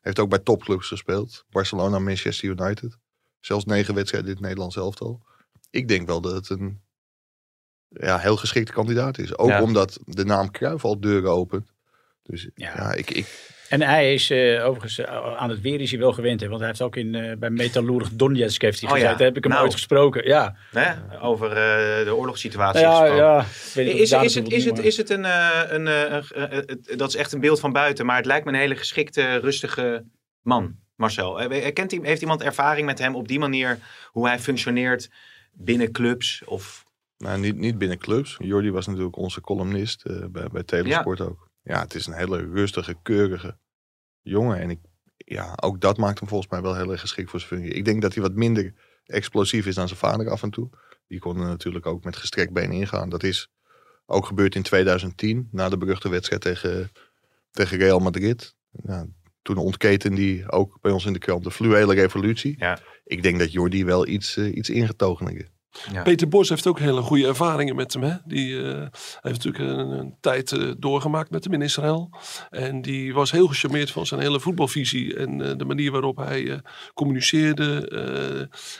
[0.00, 1.44] Heeft ook bij topclubs gespeeld.
[1.50, 2.96] Barcelona, Manchester United.
[3.40, 5.22] Zelfs negen wedstrijden in het Nederlands elftal.
[5.70, 6.80] Ik denk wel dat het een
[7.90, 9.38] ja, heel geschikte kandidaat is.
[9.38, 9.62] Ook Ja.
[9.62, 11.72] omdat de naam Cruijff al deuren opent.
[12.22, 12.92] Dus ja, Ja.
[12.92, 16.40] ik, ik, En hij is eh, overigens eh, aan het weer is hij wel gewend.
[16.40, 19.24] Hè, want hij heeft ook in, eh, bij Metalurg Donetsk heeft hij Oh ja, gezeten.
[19.26, 19.64] Heb ik hem nou.
[19.64, 20.26] ooit gesproken.
[20.26, 21.18] Ja, Hè?
[21.20, 22.80] Over eh, de oorlogssituatie.
[22.80, 23.16] ja, gesproken.
[23.24, 23.40] ja.
[23.40, 23.74] Is,
[24.12, 25.84] is, het, is, het, is het een, eh, een,
[26.96, 30.04] dat is echt een beeld van buiten, maar het lijkt me een hele geschikte, rustige
[30.42, 31.48] man, Marcel.
[31.72, 35.10] Kent, hij- heeft iemand ervaring met hem op die manier, hoe hij functioneert
[35.52, 36.42] binnen clubs?
[36.44, 36.84] Of,
[37.20, 38.36] Nou, niet, niet binnen clubs.
[38.38, 41.48] Jordi was natuurlijk onze columnist eh, bij, bij Telesport ook.
[41.62, 43.56] Ja, het is een hele rustige, keurige
[44.22, 44.58] jongen.
[44.58, 44.78] En ik,
[45.16, 47.78] ja, ook dat maakt hem volgens mij wel heel erg geschikt voor zijn functie.
[47.78, 50.68] Ik denk dat hij wat minder explosief is dan zijn vader af en toe.
[51.08, 53.08] Die kon er natuurlijk ook met gestrekt been ingaan.
[53.08, 53.50] Dat is
[54.06, 56.90] ook gebeurd in 2010, na de beruchte wedstrijd tegen,
[57.50, 58.54] tegen Real Madrid.
[58.70, 59.06] Ja,
[59.42, 62.54] toen ontketen die ook bij ons in de krant de fluwele revolutie.
[62.58, 62.78] Ja.
[63.04, 65.50] Ik denk dat Jordi wel iets, eh, iets ingetogener is.
[65.92, 66.02] Ja.
[66.02, 68.02] Peter Bos heeft ook hele goede ervaringen met hem.
[68.02, 68.14] Hè?
[68.24, 68.86] Die eh,
[69.20, 72.10] heeft natuurlijk een, een tijd eh, doorgemaakt met hem in Israël.
[72.50, 75.16] En die was heel gecharmeerd van zijn hele voetbalvisie.
[75.16, 76.60] En eh, de manier waarop hij
[76.94, 77.88] communiceerde.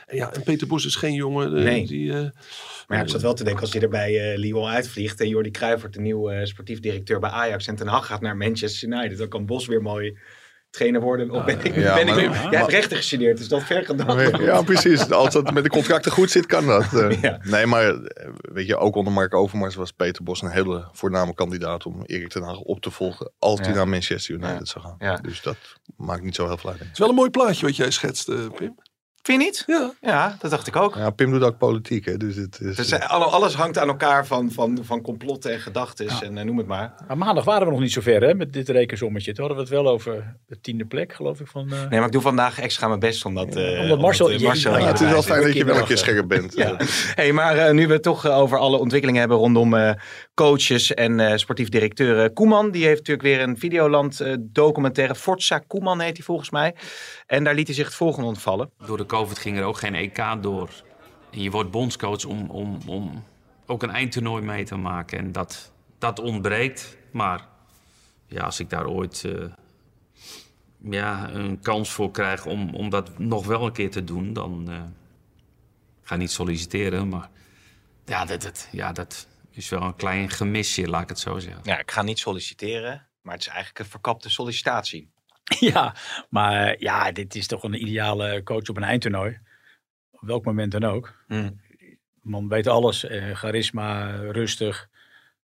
[0.07, 1.87] en, ja, en Peter Bos is geen jongen Nee.
[1.87, 2.12] die...
[2.12, 5.50] Maar ja, ik zat wel te denken, als je er bij Lyon uitvliegt en Jordi
[5.50, 9.18] Cruijff wordt de nieuwe sportief directeur bij Ajax en Ten Hag gaat naar Manchester United,
[9.18, 10.18] dan kan Bos weer mooi
[10.70, 11.30] trainer worden.
[11.30, 14.40] Of ben ik, ja, ben ik, maar- jij hebt rechten gestudeerd, dus dat ver gedaan.
[14.42, 15.11] Ja, precies.
[15.11, 16.92] Als dat met de contracten goed zit, kan dat.
[16.94, 17.38] Eh, Ja.
[17.42, 21.35] Nee, maar eh, weet je, ook onder Mark Overmars was Peter Bos een hele voorname
[21.35, 23.74] kandidaat om Erik ten Hag op te volgen als hij Ja.
[23.74, 24.64] naar Manchester United Ja.
[24.64, 24.96] zou gaan.
[24.98, 25.16] Ja.
[25.16, 25.56] Dus dat
[25.96, 26.78] maakt niet zo heel veel uit.
[26.78, 28.74] Het is wel een mooi plaatje wat jij schetst, eh, Pim.
[29.22, 29.62] Vind je niet?
[29.66, 29.92] Ja.
[30.00, 30.94] Ja, dat dacht ik ook.
[30.94, 32.76] Ja, Pim doet ook politiek, hè, dus het is...
[32.76, 36.44] Dus, eh, alle- alles hangt aan elkaar van, van, van complotten en gedachten en eh,
[36.44, 36.94] noem het maar.
[37.09, 39.33] Maar maandag waren we nog niet zo ver hè, met dit rekensommetje.
[39.35, 41.46] Toen hadden we het wel over de tiende plek, geloof ik.
[41.46, 43.56] Van, eh, Nee, maar ik doe vandaag extra mijn best om dat...
[43.56, 45.64] eh, Omdat Marcel- om dat, eh, Marcel Ja, ja, het is wel fijn dat je
[45.64, 46.54] wel een keer scherp bent.
[46.54, 46.76] Ja.
[47.14, 49.92] Hey, maar eh, nu we het toch eh, over alle ontwikkelingen hebben rondom eh,
[50.35, 52.70] coaches en eh, sportief directeur eh, Koeman.
[52.70, 55.14] Die heeft natuurlijk weer een Videoland eh, documentaire.
[55.14, 56.74] Forza Koeman heet hij volgens mij.
[57.26, 58.70] En daar liet hij zich het volgende ontvallen.
[58.87, 60.70] Door de COVID ging er ook geen EK door.
[61.31, 63.25] En je wordt bondscoach om, om, om
[63.66, 65.18] ook een eindtoernooi mee te maken.
[65.18, 66.96] En dat, dat ontbreekt.
[67.12, 67.46] Maar
[68.27, 69.44] ja, als ik daar ooit eh,
[70.79, 74.70] ja, een kans voor krijg om, om dat nog wel een keer te doen, dan
[74.70, 74.83] eh,
[76.03, 77.09] ga ik niet solliciteren.
[77.09, 77.29] Maar
[78.05, 81.61] ja dat, dat, ja, dat is wel een klein gemisje, laat ik het zo zeggen.
[81.64, 85.11] Ja, ik ga niet solliciteren, maar het is eigenlijk een verkapte sollicitatie.
[85.73, 85.95] ja,
[86.29, 89.39] maar eh, ja, dit is toch een ideale coach op een eindtoernooi.
[90.11, 91.25] Op welk moment dan ook.
[91.27, 91.61] Hmm.
[92.23, 93.05] Man weet alles.
[93.05, 94.89] eh, charisma, rustig.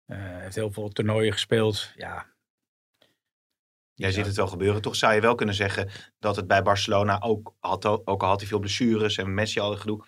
[0.05, 1.91] eh, heeft heel veel toernooien gespeeld.
[1.95, 2.25] Ja,
[3.95, 4.81] Jij ziet het wel gebeuren.
[4.81, 5.89] Toch zou je wel kunnen zeggen
[6.19, 9.75] dat het bij Barcelona ook, had, ook al had hij veel blessures en Messi al
[9.75, 10.05] gedoe,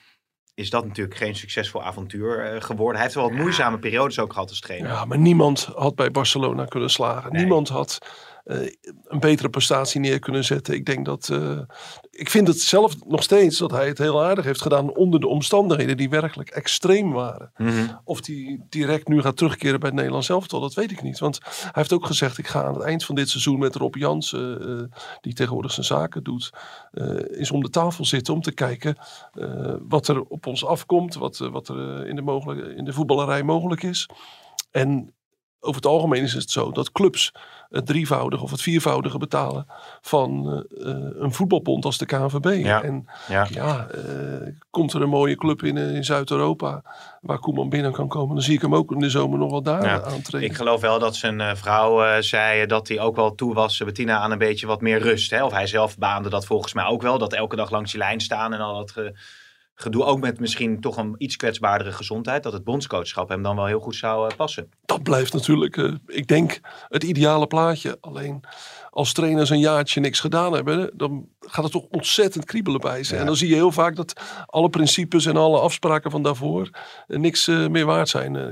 [0.53, 2.93] is dat natuurlijk geen succesvol avontuur eh, geworden.
[2.95, 4.89] Hij heeft wel wat moeizame periodes ook gehad als trainer.
[4.91, 7.31] Ja, maar niemand had bij Barcelona kunnen slagen.
[7.31, 7.41] Nee.
[7.41, 7.97] Niemand had
[8.45, 8.57] eh,
[9.03, 10.73] een betere prestatie neer kunnen zetten.
[10.73, 11.29] Ik denk dat.
[11.29, 11.59] eh,
[12.11, 15.27] ik vind het zelf nog steeds dat hij het heel aardig heeft gedaan onder de
[15.27, 17.51] omstandigheden die werkelijk extreem waren.
[17.57, 17.87] Mhm.
[18.03, 21.19] Of hij direct nu gaat terugkeren bij het Nederlands elftal, dat weet ik niet.
[21.19, 23.95] Want hij heeft ook gezegd: ik ga aan het eind van dit seizoen met Rob
[23.95, 26.49] Jansen, eh, die tegenwoordig zijn zaken doet,
[27.31, 28.97] eens om de tafel zitten om te kijken
[29.87, 33.83] wat er op ons afkomt, wat, wat er in, de mogelijke, in de voetballerij mogelijk
[33.83, 34.09] is.
[34.71, 35.13] En
[35.65, 37.31] over het algemeen is het zo dat clubs
[37.69, 39.65] het drievoudige of het viervoudige betalen
[40.01, 40.45] van
[40.79, 42.63] eh, eh, een voetbalbond als de KNVB.
[42.65, 42.81] Ja.
[42.83, 43.47] En Ja.
[43.49, 44.01] ja, eh,
[44.69, 46.83] komt er een mooie club in, in Zuid-Europa
[47.21, 49.61] waar Koeman binnen kan komen, dan zie ik hem ook in de zomer nog wel
[49.61, 50.01] daar Ja.
[50.01, 50.49] aantreden.
[50.49, 54.31] Ik geloof wel dat zijn vrouw zei dat hij ook wel toe was, Bettina, aan
[54.31, 55.31] een beetje wat meer rust.
[55.31, 55.43] Hè?
[55.43, 57.17] Of hij zelf baande dat volgens mij ook wel.
[57.17, 59.15] Dat elke dag langs die lijn staan en al dat ge-
[59.75, 60.03] gedoe.
[60.03, 62.43] Ook met misschien toch een iets kwetsbaardere gezondheid.
[62.43, 64.69] Dat het bondscoachschap hem dan wel heel goed zou eh, passen.
[64.85, 66.59] dat blijft natuurlijk, eh, ik denk,
[66.89, 67.97] het ideale plaatje.
[68.01, 68.43] Alleen
[68.89, 73.13] als trainers een jaartje niks gedaan hebben, dan gaat het toch ontzettend kriebelen bij ze.
[73.13, 73.19] Ja.
[73.19, 74.13] En dan zie je heel vaak dat
[74.45, 76.69] alle principes en alle afspraken van daarvoor
[77.07, 78.35] eh, niks meer waard zijn.
[78.35, 78.45] Eh,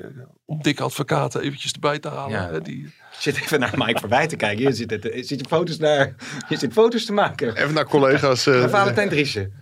[0.45, 2.31] om dikke advocaten eventjes erbij te halen.
[2.31, 2.49] Ja.
[2.49, 4.63] hè, die, Ik zit even naar Mike voorbij te kijken.
[4.63, 6.15] Je zit, het, je zit, foto's, naar,
[6.49, 7.55] je zit foto's te maken.
[7.55, 8.45] Even naar collega's.
[8.47, 9.53] eh, Naar Valentijn Driessen.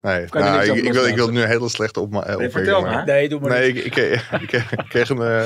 [0.00, 1.32] Nee, nou, ik, ik, wil, ik wil loslaten?
[1.34, 3.04] nu hele slechte opma- eh, Nee, vertel maar.
[3.04, 3.84] nee, doe maar Nee, niet.
[3.84, 5.44] ik, ik, ik, ik kreeg, een, eh,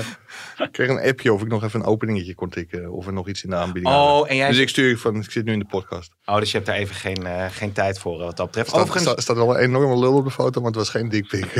[0.58, 2.90] ik kreeg een appje of ik nog even een openingetje kon tikken.
[2.90, 4.14] Of er nog iets in de aanbieding hadden.
[4.22, 4.48] Oh, en jij...
[4.48, 6.12] Dus ik stuur van, ik zit nu in de podcast.
[6.24, 8.66] oh, dus je hebt daar even geen, eh, geen tijd voor eh, wat dat betreft.
[8.68, 10.88] Er staat, Overigens, staat, staat wel een enorme lul op de foto, maar het was
[10.90, 11.54] geen dikpik.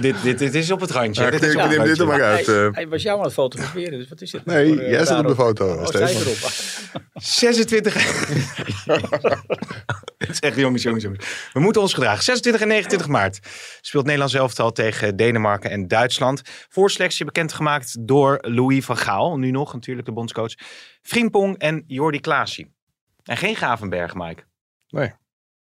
[0.00, 1.22] dit, dit, dit is op het randje.
[1.22, 2.46] Ja, dit is het dit er maar uit.
[2.46, 2.72] Hij, eh.
[2.72, 4.44] hij was jou aan het fotograferen, dus wat is dit?
[4.44, 5.66] Nee, voor, eh, jij staat op de foto.
[5.66, 6.36] Oh, erop?
[7.14, 7.94] 26.
[10.18, 11.48] Dit is echt jongens, jongens, jongens.
[11.52, 12.22] We moeten ons gedragen.
[12.22, 13.38] 26 en 29 maart
[13.80, 16.42] speelt Nederland elftal tegen Denemarken en Duitsland.
[16.68, 19.38] Voorselectie bekendgemaakt door Louis van Gaal.
[19.38, 20.54] Nu nog natuurlijk de bondscoach.
[21.02, 22.72] Frimpong en Jordi Klaasie.
[23.24, 24.42] En geen Gavenberg, Mike.
[24.88, 25.12] Nee.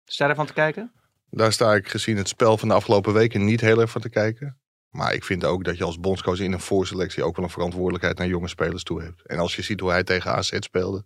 [0.05, 0.91] Sta je ervan te kijken?
[1.31, 4.09] Daar sta ik gezien het spel van de afgelopen weken niet heel erg van te
[4.09, 4.57] kijken.
[4.89, 8.17] Maar ik vind ook dat je als bondscoach in een voorselectie ook wel een verantwoordelijkheid
[8.17, 9.25] naar jonge spelers toe hebt.
[9.27, 11.05] En als je ziet hoe hij tegen AZ speelde.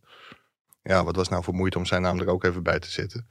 [0.84, 3.28] Ja, wat was nou voor moeite om zijn naam er ook even bij te zetten.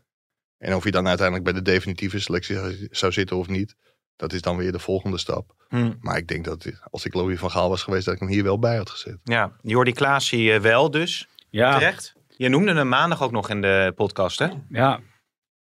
[0.59, 3.75] En of hij dan uiteindelijk bij de definitieve selectie zou- zitten of niet.
[4.17, 5.55] Dat is dan weer de volgende stap.
[6.01, 8.43] Maar ik denk dat als ik Louis van Gaal was geweest, dat ik hem hier
[8.43, 9.19] wel bij had gezet.
[9.25, 11.29] Ja, Jordi Klaasie eh, wel dus.
[11.51, 12.15] Ja, Terecht.
[12.37, 14.49] Je noemde hem maandag ook nog in de podcast, hè?
[14.69, 15.01] ja.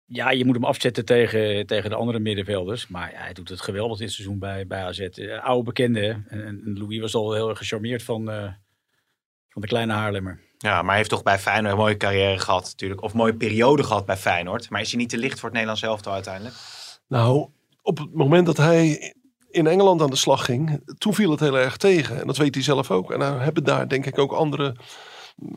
[0.07, 2.89] Ja, je moet hem afzetten tegen, tegen de andere middenvelders.
[2.89, 4.99] Maar ja, hij doet het geweldig dit seizoen bij, bij AZ.
[4.99, 6.23] Eh, oude bekende.
[6.29, 8.53] En, en Louis was al heel erg gecharmeerd van, eh,
[9.49, 10.41] van de kleine Haarlemmer.
[10.59, 13.03] Ja, maar hij heeft toch bij Feyenoord een mooie carrière gehad natuurlijk.
[13.03, 14.71] Of een mooie periode gehad bij Feyenoord.
[14.71, 16.55] Maar is hij niet te licht voor het Nederlands elftal uiteindelijk?
[17.09, 17.49] Nou,
[17.83, 19.15] op het moment dat hij
[19.51, 22.21] in Engeland aan de slag ging, toen viel het heel erg tegen.
[22.21, 23.13] En dat weet hij zelf ook.
[23.13, 24.77] En daar hebben daar denk ik ook andere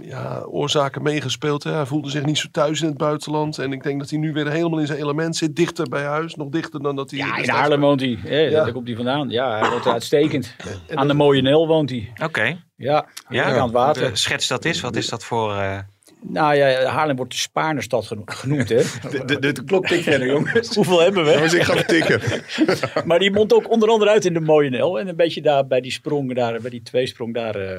[0.01, 1.63] ja, oorzaken meegespeeld.
[1.63, 1.71] hè.
[1.71, 3.57] Hij voelde zich niet zo thuis in het buitenland.
[3.57, 5.55] En ik denk dat hij nu weer helemaal in zijn element zit.
[5.55, 6.35] Dichter bij huis.
[6.35, 7.19] Nog dichter dan dat hij...
[7.19, 8.19] Ja, in Haarlem woont hij.
[8.23, 8.49] Ja.
[8.63, 9.29] Daar komt hij vandaan.
[9.29, 10.55] Ja, hij wordt uitstekend.
[10.87, 12.11] En Aan de mooie Nel woont hij.
[12.23, 12.57] Oké.
[12.75, 14.17] Ja, Ja, aan het water.
[14.17, 14.81] Schets dat is.
[14.81, 15.53] Wat is dat voor...
[15.55, 15.77] eh,
[16.21, 18.75] Nou ja, Haarlem wordt de Spaarnerstad geno- genoemd, hè?
[19.25, 20.75] De, de, de, klok tikt verder, jongens.
[20.75, 21.37] Hoeveel hebben we?
[21.39, 22.21] Dus ik ga vertikken.
[23.07, 24.99] Maar die mondt ook onder andere uit in de mooie Nel.
[24.99, 27.55] En een beetje daar bij die sprong, daar, bij die tweesprong daar.
[27.55, 27.77] eh,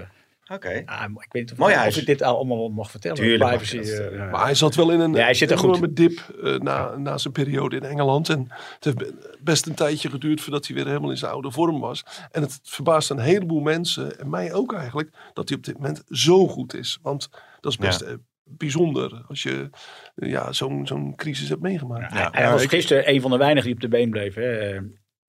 [0.55, 0.83] Oké.
[0.87, 1.97] Ah, ik weet niet of, Mooi of huis.
[1.97, 3.17] ik dit allemaal mag vertellen.
[3.17, 3.77] Tuurlijk Privacy.
[3.77, 5.69] dat, eh, Maar hij zat wel in een Ja, hij zit er goed.
[5.69, 8.29] enorme dip eh, na, na zijn periode in Engeland.
[8.29, 11.51] En het heeft be- best een tijdje geduurd voordat hij weer helemaal in zijn oude
[11.51, 12.05] vorm was.
[12.31, 16.03] En het verbaast een heleboel mensen, en mij ook eigenlijk, dat hij op dit moment
[16.09, 16.99] zo goed is.
[17.03, 17.29] Want
[17.61, 18.13] dat is best eh,
[18.45, 19.71] bijzonder als je
[20.15, 22.15] ja, zo'n zo'n crisis hebt meegemaakt.
[22.15, 22.29] Ja.
[22.33, 24.35] Hij was gisteren een van de weinigen die op de been bleef.
[24.35, 24.79] Hè.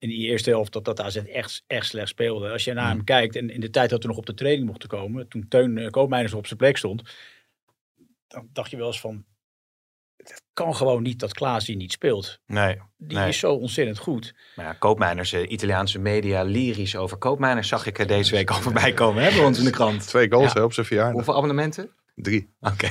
[0.02, 2.50] In die eerste helft dat, dat AZ echt, echt slecht speelde.
[2.50, 4.66] Als je naar hem kijkt en in de tijd dat we nog op de training
[4.66, 5.28] mochten komen.
[5.28, 7.02] Toen Teun uh, Koopmeiners op zijn plek stond.
[8.28, 9.24] Dan dacht je wel eens van.
[10.16, 12.40] Het kan gewoon niet dat Klaas die niet speelt.
[12.46, 12.78] Nee.
[12.96, 13.28] Die Nee.
[13.28, 14.34] is zo ontzettend goed.
[14.56, 18.60] Maar ja, Koopmeiners, eh, Italiaanse media, lyrisch over Koopmeiners zag ik er deze week al
[18.60, 20.06] voorbij komen hè, bij ons in de krant.
[20.08, 20.58] Twee goals Ja.
[20.58, 21.14] hè, op zijn verjaardag.
[21.14, 21.90] Hoeveel abonnementen?
[22.14, 22.48] Drie.
[22.60, 22.88] Oké.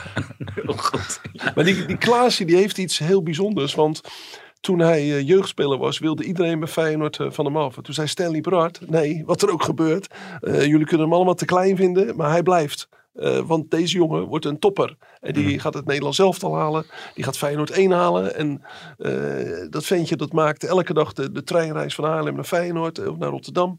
[0.54, 1.20] Heel goed.
[1.54, 3.74] Maar die, die Klaasie die heeft iets heel bijzonders.
[3.74, 4.00] Want
[4.66, 7.76] toen hij eh, jeugdspeler was, wilde iedereen bij Feyenoord eh, van hem af.
[7.76, 10.14] En toen zei Stanley Brard, nee, wat er ook gebeurt.
[10.40, 12.88] eh, jullie kunnen hem allemaal te klein vinden, maar hij blijft.
[13.46, 14.96] Want deze jongen wordt een topper.
[15.20, 16.86] En die gaat het Nederlands elftal halen.
[17.14, 18.34] Die gaat Feyenoord 1 halen.
[18.34, 18.62] En
[18.98, 23.08] eh, dat ventje dat maakte elke dag de, de treinreis van Haarlem naar Feyenoord.
[23.08, 23.78] Of naar Rotterdam.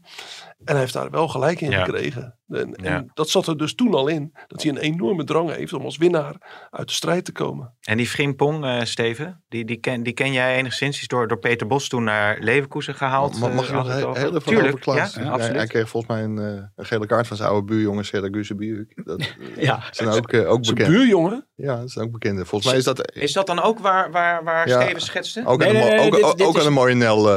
[0.64, 1.84] En hij heeft daar wel gelijk in Ja.
[1.84, 2.36] gekregen.
[2.48, 3.04] En, en Ja.
[3.14, 4.32] dat zat er dus toen al in.
[4.46, 6.34] Dat hij een enorme drang heeft om als winnaar
[6.70, 7.74] uit de strijd te komen.
[7.82, 10.92] En die Frimpong, eh Steven, die, die, ken, die ken jij enigszins.
[10.92, 13.38] Die is door, door Peter Bos toen naar Leverkusen gehaald.
[13.38, 14.84] Mag, mag eh, ik nog heel, heel even Tuurlijk?
[14.84, 15.56] Ja, Hij- absoluut.
[15.56, 19.00] Hij kreeg volgens mij een, eh, een gele kaart van zijn oude buurjongen Serdar Biuk.
[19.04, 19.82] Dat Ja.
[19.90, 20.88] zijn ook, ook bekend.
[20.88, 22.44] buurjongen, Ja, dat zijn ook bekende.
[22.44, 24.80] Volgens mij is dat Is dat dan ook waar, waar, waar Ja.
[24.82, 25.42] Steven schetste?
[25.46, 26.44] ook, Nee, aan, de, nee, ook, dit- dit is- de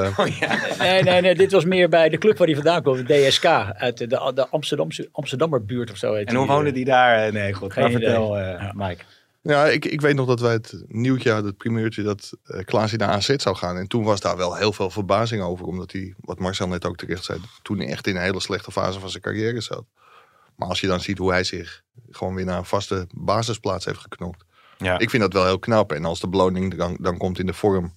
[0.03, 0.79] eh, Oh.
[0.79, 1.35] Nee, nee, nee.
[1.35, 3.05] Dit was meer bij de club waar hij vandaan kwam.
[3.11, 3.45] De DSK.
[3.45, 6.13] Uit de, de, Amsterdamse, Amsterdammer buurt of zo.
[6.13, 6.75] Heet En hoe woonde eh.
[6.75, 7.25] die daar?
[7.25, 7.71] Eh, Nee, goed.
[7.71, 7.91] Idee.
[7.91, 8.71] vertel, eh, Ja.
[8.75, 9.03] Mike.
[9.41, 12.91] Ja, ik, ik weet nog dat wij het nieuwtje hadden, het primeurtje, dat eh Klaas
[12.91, 13.77] naar AZ zou gaan.
[13.77, 16.97] En toen was daar wel heel veel verbazing over, omdat hij, wat Marcel net ook
[16.97, 19.85] terecht zei, toen echt in een hele slechte fase van zijn carrière zat.
[20.55, 23.99] Maar als je dan ziet hoe hij zich gewoon weer naar een vaste basisplaats heeft
[23.99, 24.45] geknopt.
[24.77, 24.99] Ja.
[24.99, 25.91] Ik vind dat wel heel knap.
[25.91, 27.93] En als de beloning dan, dan komt in de vorm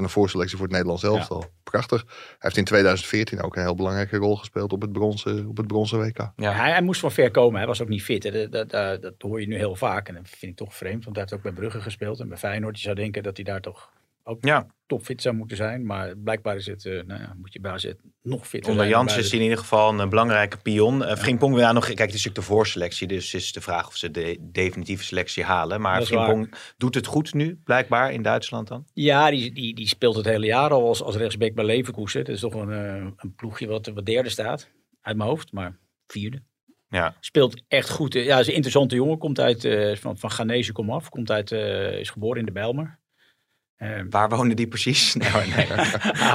[0.00, 1.44] van een voorselectie voor het Nederlands elftal.
[1.62, 2.04] Prachtig.
[2.06, 5.66] Hij heeft in 2014 ook een heel belangrijke rol gespeeld op het bronzen, op het
[5.66, 6.32] bronzen WK.
[6.36, 6.52] Ja.
[6.52, 7.58] Hij, hij moest van ver komen.
[7.58, 8.22] Hij was ook niet fit.
[8.22, 10.08] Dat, dat, dat, dat hoor je nu heel vaak.
[10.08, 11.04] En dat vind ik toch vreemd.
[11.04, 12.20] Want hij heeft ook bij Brugge gespeeld.
[12.20, 12.76] En bij Feyenoord.
[12.76, 13.90] Je zou denken dat hij daar toch
[14.30, 14.66] ook Ja.
[14.86, 15.86] topfit zou moeten zijn.
[15.86, 18.88] Maar blijkbaar is het, eh, nou ja, moet je bij AZ nog fitter Onder.
[18.88, 21.00] Jans is in ieder geval een belangrijke pion.
[21.00, 23.86] Uh, Frimpong wil ja nog, kijk, het is natuurlijk de voorselectie, dus is de vraag
[23.86, 25.80] of ze de definitieve selectie halen.
[25.80, 28.84] Maar Frimpong doet het goed nu, blijkbaar, in Duitsland dan.
[28.92, 32.24] Ja, die, die, die speelt het hele jaar al als, als rechtsback bij Leverkusen.
[32.24, 34.70] Dat is toch een, eh, een ploegje wat, wat derde staat.
[35.00, 36.42] Uit mijn hoofd, maar vierde.
[36.88, 38.14] Ja, Speelt echt goed.
[38.14, 39.18] Ja, is een interessante jongen.
[39.18, 41.08] Komt uit, eh, van, van Ghanese kom af.
[41.08, 42.98] Komt uit, eh, is geboren in de Bijlmer.
[43.80, 45.14] Eh, waar wonen die precies?
[45.14, 45.66] Nee, nee.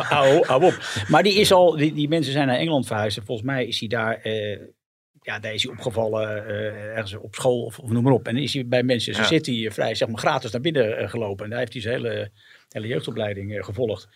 [0.04, 1.04] hou, op.
[1.08, 3.18] Maar die is al, die, die mensen zijn naar Engeland verhuisd.
[3.18, 4.60] En volgens mij is hij daar, eh,
[5.22, 8.28] ja, daar is hij opgevallen eh, ergens op school of, of noem maar op.
[8.28, 9.30] En is hij bij Manchester Ja.
[9.30, 11.44] City vrij, zeg maar, gratis naar binnen gelopen.
[11.44, 12.32] En daar heeft hij zijn hele,
[12.70, 14.10] hele jeugdopleiding gevolgd.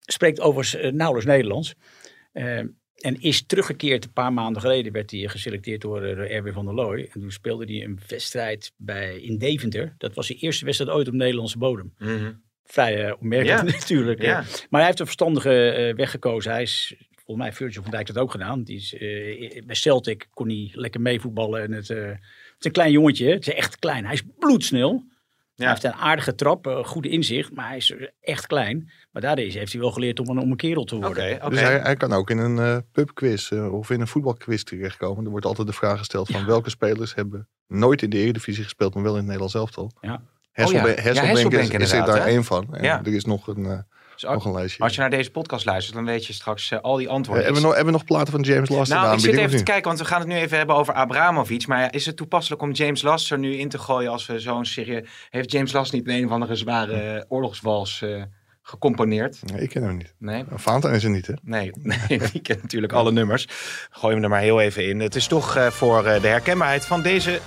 [0.00, 1.74] Spreekt overigens nauwelijks Nederlands.
[3.00, 4.92] Eh, en is teruggekeerd een paar maanden geleden.
[4.92, 7.08] Werd hij geselecteerd door eh, Erwin van der Looy.
[7.12, 9.94] En toen speelde hij een wedstrijd bij, in Deventer.
[9.98, 11.94] Dat was zijn eerste wedstrijd ooit op Nederlandse bodem.
[11.98, 12.32] Mhm.
[12.64, 13.72] Vrij eh, opmerkelijk Ja.
[13.78, 14.18] natuurlijk.
[14.20, 14.26] eh.
[14.26, 14.38] Ja.
[14.40, 16.50] Maar hij heeft een verstandige eh, weg gekozen.
[16.52, 18.62] Hij is, volgens mij, Virgil van Dijk heeft dat ook gedaan.
[18.62, 21.62] Die is, eh, bij Celtic kon hij lekker meevoetballen.
[21.62, 22.18] En het, eh, het
[22.58, 23.30] is een klein jongetje.
[23.30, 24.04] Het is echt klein.
[24.04, 25.04] Hij is bloedsnel.
[25.60, 25.66] Ja.
[25.66, 27.52] Hij heeft een aardige trap, eh, goede inzicht.
[27.54, 28.90] Maar hij is echt klein.
[29.10, 31.34] Maar daarin heeft hij wel geleerd om een, om een kerel te worden.
[31.36, 31.50] oké.
[31.50, 35.24] Dus hij, hij kan ook in een eh, pubquiz eh, of in een voetbalquiz terechtkomen.
[35.24, 38.94] Er wordt altijd de vraag gesteld van welke spelers hebben nooit in de Eredivisie gespeeld,
[38.94, 39.92] maar wel in het Nederlands elftal.
[40.00, 40.22] Ja.
[40.52, 41.02] Hesselbe- Oh ja.
[41.12, 42.74] Ja, is, is er daar één van.
[42.74, 43.00] En Ja.
[43.04, 43.86] er is nog een,
[44.20, 44.82] Dus als- nog een lijstje.
[44.82, 47.44] Als je naar deze podcast luistert, dan weet je straks eh, al die Eh, antwoorden.
[47.44, 49.62] hebben, we nog, hebben we nog platen van James Last Nou, ik zit even te
[49.62, 51.66] kijken, want we gaan het nu even hebben over Abramovic.
[51.66, 54.64] Maar is het toepasselijk om James Last er nu in te gooien als we zo'n
[54.64, 55.04] serie...
[55.30, 58.22] Heeft James Last niet een of andere zware eh, oorlogswals eh,
[58.62, 59.38] gecomponeerd?
[59.52, 60.14] Nee, ik ken hem niet.
[60.18, 60.44] Nee?
[60.54, 61.34] Valentijn is er niet, hè?
[61.42, 61.70] Nee,
[62.08, 63.46] nee, die kent natuurlijk alle nummers.
[63.90, 65.00] Gooi hem er maar heel even in.
[65.00, 67.40] Het is toch eh, voor eh, de herkenbaarheid van deze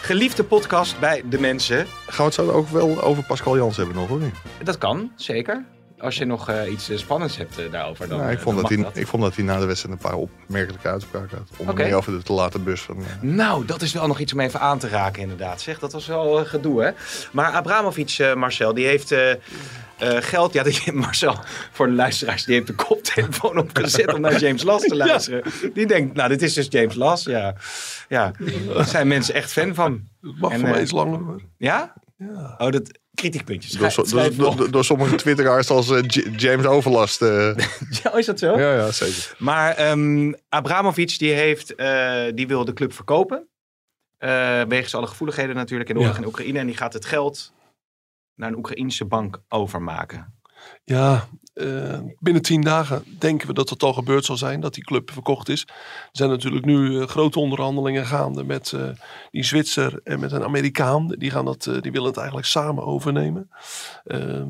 [0.00, 1.86] geliefde podcast bij de mensen.
[2.06, 4.34] Gaan we het zo ook wel over Pascal Jans hebben nog, niet?
[4.62, 5.64] Dat kan, zeker.
[6.00, 8.82] Als je nog eh, iets eh, spannends hebt eh, daarover, dan, Nou, ik, vond dan
[8.82, 11.48] dat hij, ik vond dat hij na de wedstrijd een paar opmerkelijke uitspraken had.
[11.56, 11.82] Onder Oké.
[11.82, 13.02] meer over de te late bus van...
[13.20, 15.60] Nou, dat is wel nog iets om even aan te raken, inderdaad.
[15.60, 16.90] Zeg, dat was wel gedoe, hè?
[17.32, 19.36] Maar Abramovic, eh, Marcel, die heeft eh, eh,
[19.98, 20.52] geld.
[20.52, 21.36] Ja, die, Marcel,
[21.72, 25.42] voor de luisteraars, die heeft de koptelefoon opgezet om naar James Last te luisteren.
[25.74, 27.26] Die denkt, nou, dit is dus James Last.
[27.26, 27.54] Ja,
[28.08, 28.32] ja.
[28.74, 30.08] daar zijn mensen echt fan van.
[30.20, 31.18] Het mag En, voor mij iets langer.
[31.18, 31.40] hoor.
[31.56, 31.92] Ja?
[32.18, 32.54] Ja.
[32.58, 33.72] Oh, dat kritiekpuntjes.
[33.72, 36.02] Door, so- door, door, sommige twitteraars als eh,
[36.36, 37.22] James Overlast.
[37.22, 37.56] eh.
[38.02, 38.58] Ja, is dat zo?
[38.58, 39.34] ja, ja, zeker.
[39.38, 43.48] Maar ehm Abramovic die heeft, eh, die wil de club verkopen.
[44.18, 46.22] Eh wegens alle gevoeligheden natuurlijk in de oorlog Ja.
[46.22, 46.58] in Oekraïne.
[46.58, 47.52] En die gaat het geld
[48.34, 50.34] naar een Oekraïnse bank overmaken.
[50.84, 51.28] Ja,
[51.60, 55.10] eh, binnen tien dagen denken we dat het al gebeurd zal zijn, dat die club
[55.12, 55.62] verkocht is.
[55.68, 58.88] Er zijn natuurlijk nu eh, grote onderhandelingen gaande met eh,
[59.30, 61.08] die Zwitser en met een Amerikaan.
[61.08, 63.50] Die, gaan dat, die willen het eigenlijk samen overnemen.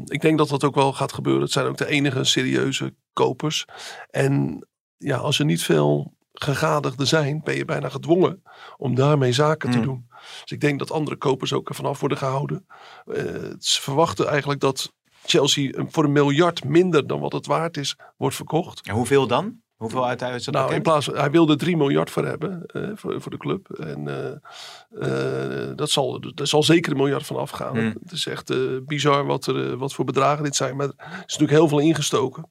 [0.05, 1.43] Ik denk dat dat ook wel gaat gebeuren.
[1.43, 3.65] Het zijn ook de enige serieuze kopers.
[4.11, 8.43] En ja, als er niet veel gegadigden zijn, ben je bijna gedwongen
[8.77, 9.85] om daarmee zaken te Mm.
[9.85, 10.09] doen.
[10.43, 12.67] Dus ik denk dat andere kopers ook ervan af worden gehouden.
[13.07, 13.25] Eh,
[13.59, 14.93] ze verwachten eigenlijk dat
[15.25, 18.87] Chelsea een- voor een miljard minder dan wat het waard is, wordt verkocht.
[18.87, 19.61] En hoeveel dan?
[19.77, 23.21] Hoeveel is dat Nou, in plaats van, hij wilde 3 miljard voor hebben eh, voor,
[23.21, 23.71] voor de club.
[23.71, 27.77] En eh, eh, dat zal, daar zal zeker een miljard van afgaan.
[27.79, 27.95] Hmm.
[28.03, 30.77] Het is echt eh, bizar wat, er, eh, wat voor bedragen dit zijn.
[30.77, 32.51] Maar er is natuurlijk heel veel ingestoken.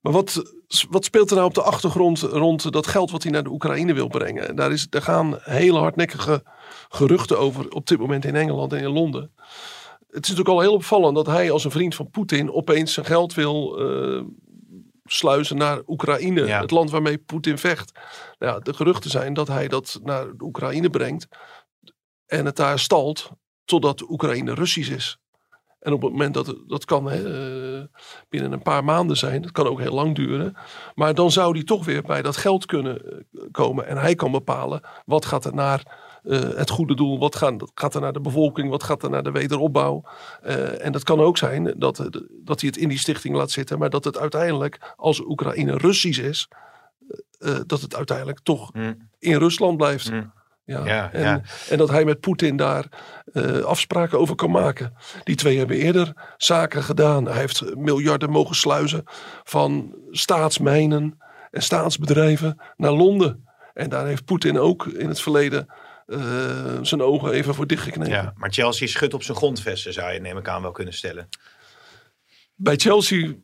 [0.00, 0.42] Maar wat,
[0.90, 3.92] wat speelt er nou op de achtergrond rond dat geld wat hij naar de Oekraïne
[3.94, 4.48] wil brengen?
[4.48, 6.42] En daar, is, daar gaan hele hardnekkige
[6.88, 9.34] geruchten over op dit moment in Engeland en in Londen.
[10.10, 13.06] Het is natuurlijk al heel opvallend dat hij als een vriend van Poetin opeens zijn
[13.06, 14.22] geld wil eh,
[15.04, 16.46] sluizen naar Oekraïne.
[16.46, 16.60] Ja.
[16.60, 17.92] Het land waarmee Poetin vecht.
[18.38, 21.28] Nou, ja, de geruchten zijn dat hij dat naar Oekraïne brengt.
[22.26, 23.30] En het daar stalt
[23.64, 25.18] totdat Oekraïne Russisch is.
[25.80, 27.16] En op het moment dat dat kan hè,
[27.78, 27.84] eh,
[28.28, 30.56] binnen een paar maanden zijn, dat kan ook heel lang duren.
[30.94, 33.86] Maar dan zou hij toch weer bij dat geld kunnen eh, komen.
[33.86, 35.98] En hij kan bepalen wat gaat er naar
[36.56, 39.30] het goede doel, wat gaat, gaat er naar de bevolking, wat gaat er naar de
[39.30, 40.02] wederopbouw.
[40.42, 42.06] Eh, en dat kan ook zijn dat, eh,
[42.44, 46.20] dat hij het in die stichting laat zitten, maar dat het uiteindelijk, als Oekraïne Russisch
[46.20, 46.48] is,
[47.38, 49.08] eh, eh, dat het uiteindelijk toch Hmm.
[49.18, 50.08] in Rusland blijft.
[50.08, 50.32] Hmm.
[50.64, 51.40] Ja, Ja, en, ja.
[51.68, 52.86] en dat hij met Poetin daar
[53.32, 54.94] eh, afspraken over kan maken.
[55.24, 57.26] Die twee hebben eerder zaken gedaan.
[57.26, 59.02] Hij heeft miljarden mogen sluizen
[59.44, 61.18] van staatsmijnen
[61.50, 63.48] en staatsbedrijven naar Londen.
[63.74, 65.66] En daar heeft Poetin ook in het verleden
[66.10, 68.14] eh, zijn ogen even voor dichtgeknepen.
[68.14, 71.28] Ja, maar Chelsea schudt op zijn grondvesten, zou je neem ik aan wel kunnen stellen.
[72.54, 73.34] Bij Chelsea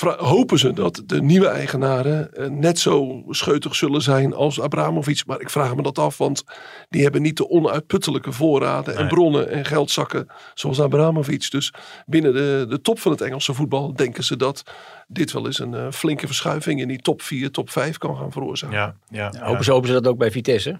[0.00, 5.22] hopen ze dat de nieuwe eigenaren eh, net zo scheutig zullen zijn als Abramovic.
[5.26, 6.44] Maar ik vraag me dat af, want
[6.88, 11.50] die hebben niet de onuitputtelijke voorraden en bronnen en geldzakken zoals Abramovic.
[11.50, 11.72] Dus
[12.06, 14.62] binnen de, de top van het Engelse voetbal denken ze dat
[15.08, 18.32] dit wel eens een eh, flinke verschuiving in die top 4, top 5 kan gaan
[18.32, 18.76] veroorzaken.
[18.76, 20.78] Ja, ja, Ja, hopen, ze, hopen ze dat ook bij Vitesse?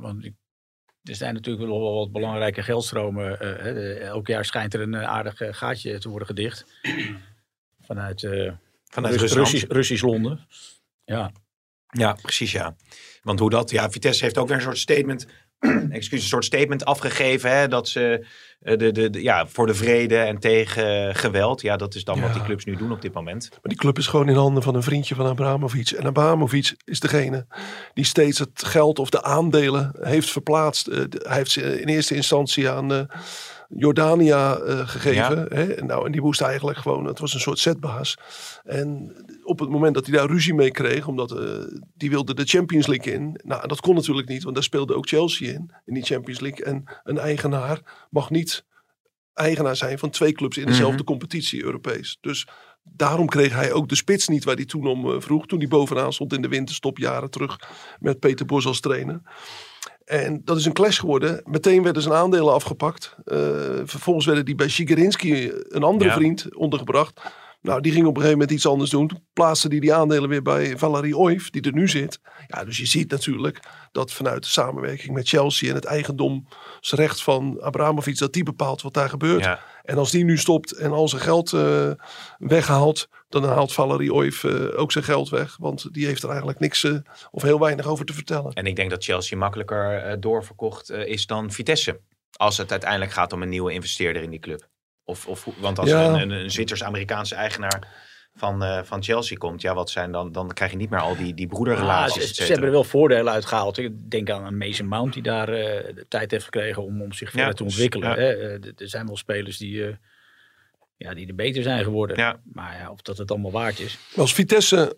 [0.00, 0.34] Want ik-
[1.02, 3.36] er zijn natuurlijk wel wel wat belangrijke geldstromen.
[3.38, 6.66] hè, de- elk jaar schijnt er een aardig gaatje te worden gedicht.
[7.90, 8.52] Vanuit, eh,
[8.84, 9.48] Vanuit Rus- Rusland.
[9.48, 10.46] Russisch, Russisch Londen.
[11.04, 11.30] Ja,
[11.92, 12.76] Ja, precies ja.
[13.22, 15.26] Want hoe dat, ja, Vitesse heeft ook weer een soort statement,
[15.90, 18.26] excuus, een soort statement afgegeven, hè, dat ze
[18.60, 22.20] eh, de, de, de- ja, voor de vrede en tegen geweld, ja, dat is dan
[22.20, 23.48] wat die clubs nu doen op dit moment.
[23.50, 25.90] Maar die club is gewoon in handen van een vriendje van Abramovic.
[25.90, 27.46] En Abramovic is degene
[27.94, 30.86] die steeds het geld of de aandelen heeft verplaatst.
[30.86, 33.00] Eh, hij heeft ze in eerste instantie aan eh,
[33.76, 35.46] Jordania eh, gegeven.
[35.48, 35.74] Hè?
[35.74, 38.16] En, nou, en die moest eigenlijk gewoon, het was een soort zetbaas.
[38.64, 41.48] En op het moment dat hij daar ruzie mee kreeg, omdat eh,
[41.94, 43.40] die wilde de Champions League in.
[43.44, 46.64] Nou, dat kon natuurlijk niet, want daar speelde ook Chelsea in, in die Champions League.
[46.64, 48.64] En een eigenaar mag niet
[49.34, 51.04] eigenaar zijn van twee clubs in dezelfde Mhm.
[51.04, 52.18] competitie, Europees.
[52.20, 52.46] Dus
[52.82, 55.46] daarom kreeg hij ook de spits niet waar hij toen om eh, vroeg.
[55.46, 57.58] Toen hij bovenaan stond in de winterstop jaren terug
[57.98, 59.20] met Peter Bos als trainer.
[60.10, 61.40] En dat is een clash geworden.
[61.44, 63.16] Meteen werden zijn aandelen afgepakt.
[63.24, 63.38] Eh,
[63.84, 66.16] vervolgens werden die bij Shigerinski, een andere Ja.
[66.16, 67.20] vriend, ondergebracht.
[67.62, 69.08] Nou, die ging op een gegeven moment iets anders doen.
[69.08, 72.20] Toen plaatste hij die aandelen weer bij Valerie Oif, die er nu zit.
[72.46, 73.60] Ja, dus je ziet natuurlijk
[73.92, 78.94] dat vanuit de samenwerking met Chelsea en het eigendomsrecht van Abramovic, dat die bepaalt wat
[78.94, 79.44] daar gebeurt.
[79.44, 79.60] Ja.
[79.82, 81.90] En als die nu stopt en al zijn geld eh,
[82.38, 85.56] weghaalt, dan haalt Valerie Oif eh, ook zijn geld weg.
[85.56, 86.94] Want die heeft er eigenlijk niks eh,
[87.30, 88.52] of heel weinig over te vertellen.
[88.52, 92.00] En ik denk dat Chelsea makkelijker eh, doorverkocht is dan Vitesse.
[92.36, 94.68] Als het uiteindelijk gaat om een nieuwe investeerder in die club.
[95.04, 96.00] Of, of, want als Ja.
[96.02, 97.88] er een, een, een Zwitsers-Amerikaanse eigenaar
[98.34, 101.16] van, eh, van Chelsea komt, ja, wat zijn dan, dan krijg je niet meer al
[101.16, 102.22] die, die Ah, broederrelaties.
[102.22, 103.78] ze, et ze hebben er wel voordelen uitgehaald.
[103.78, 107.12] Ik denk aan een Mason Mount die daar eh, de tijd heeft gekregen om, om
[107.12, 108.08] zich verder Ja, te ontwikkelen.
[108.08, 108.14] ja.
[108.14, 108.28] hè.
[108.32, 109.94] Er er zijn wel spelers die, eh,
[111.04, 112.16] ja, die er beter zijn geworden.
[112.16, 112.40] Ja.
[112.52, 113.98] Maar ja, of dat het allemaal waard is.
[114.16, 114.96] Als Vitesse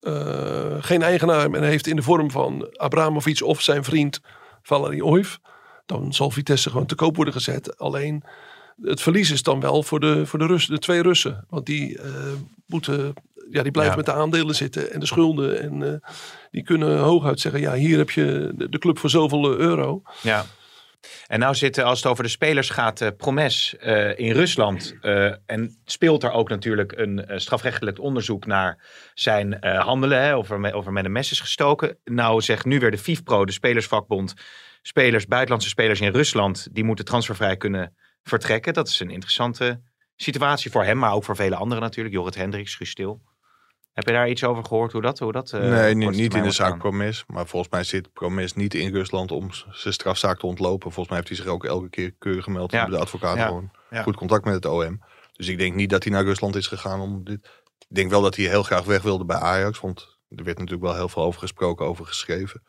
[0.00, 4.20] eh, geen eigenaar meer heeft in de vorm van Abramovic of zijn vriend
[4.62, 5.38] Valerie Oif,
[5.86, 7.78] dan zal Vitesse gewoon te koop worden gezet.
[7.78, 8.22] Alleen
[8.82, 11.44] het verlies is dan wel voor de, voor de, Russen, de twee Russen.
[11.48, 12.12] Want die eh,
[12.66, 13.12] moeten,
[13.50, 14.02] ja, die blijven Ja.
[14.04, 15.60] met de aandelen zitten en de schulden.
[15.60, 16.08] En eh,
[16.50, 20.02] die kunnen hooguit zeggen, ja, hier heb je de, de club voor zoveel euro.
[20.22, 20.44] Ja.
[21.26, 24.94] En nou zitten, als het over de spelers gaat, eh Promes eh, in Rusland.
[25.00, 28.84] eh, en speelt er ook natuurlijk een eh, strafrechtelijk onderzoek naar
[29.14, 30.22] zijn eh, handelen.
[30.22, 31.98] Hè, of, er met een mes is gestoken.
[32.04, 34.34] Nou zegt nu weer de FIFPro, de spelersvakbond.
[34.82, 38.74] Spelers, buitenlandse spelers in Rusland, die moeten transfervrij kunnen vertrekken.
[38.74, 39.80] Dat is een interessante
[40.16, 42.14] situatie voor hem, maar ook voor vele anderen natuurlijk.
[42.14, 43.20] Jorrit Hendricks, Guus Stil.
[43.92, 44.92] Heb je daar iets over gehoord?
[44.92, 46.78] Hoe dat, hoe dat eh, nee, niet, niet in de zaak?
[46.78, 47.24] Promes.
[47.26, 50.92] Maar volgens mij zit Promes niet in Rusland om zijn strafzaak te ontlopen.
[50.92, 52.72] Volgens mij heeft hij zich ook elke keer keurig gemeld.
[52.72, 52.84] Ja.
[52.84, 52.90] Ja.
[52.90, 53.46] De advocaat Ja.
[53.46, 54.02] gewoon Ja.
[54.02, 55.00] goed contact met het OM.
[55.32, 57.50] Dus ik denk niet dat hij naar Rusland is gegaan om dit.
[57.88, 59.80] Ik denk wel dat hij heel graag weg wilde bij Ajax.
[59.80, 62.62] Want er werd natuurlijk wel heel veel over gesproken, over geschreven.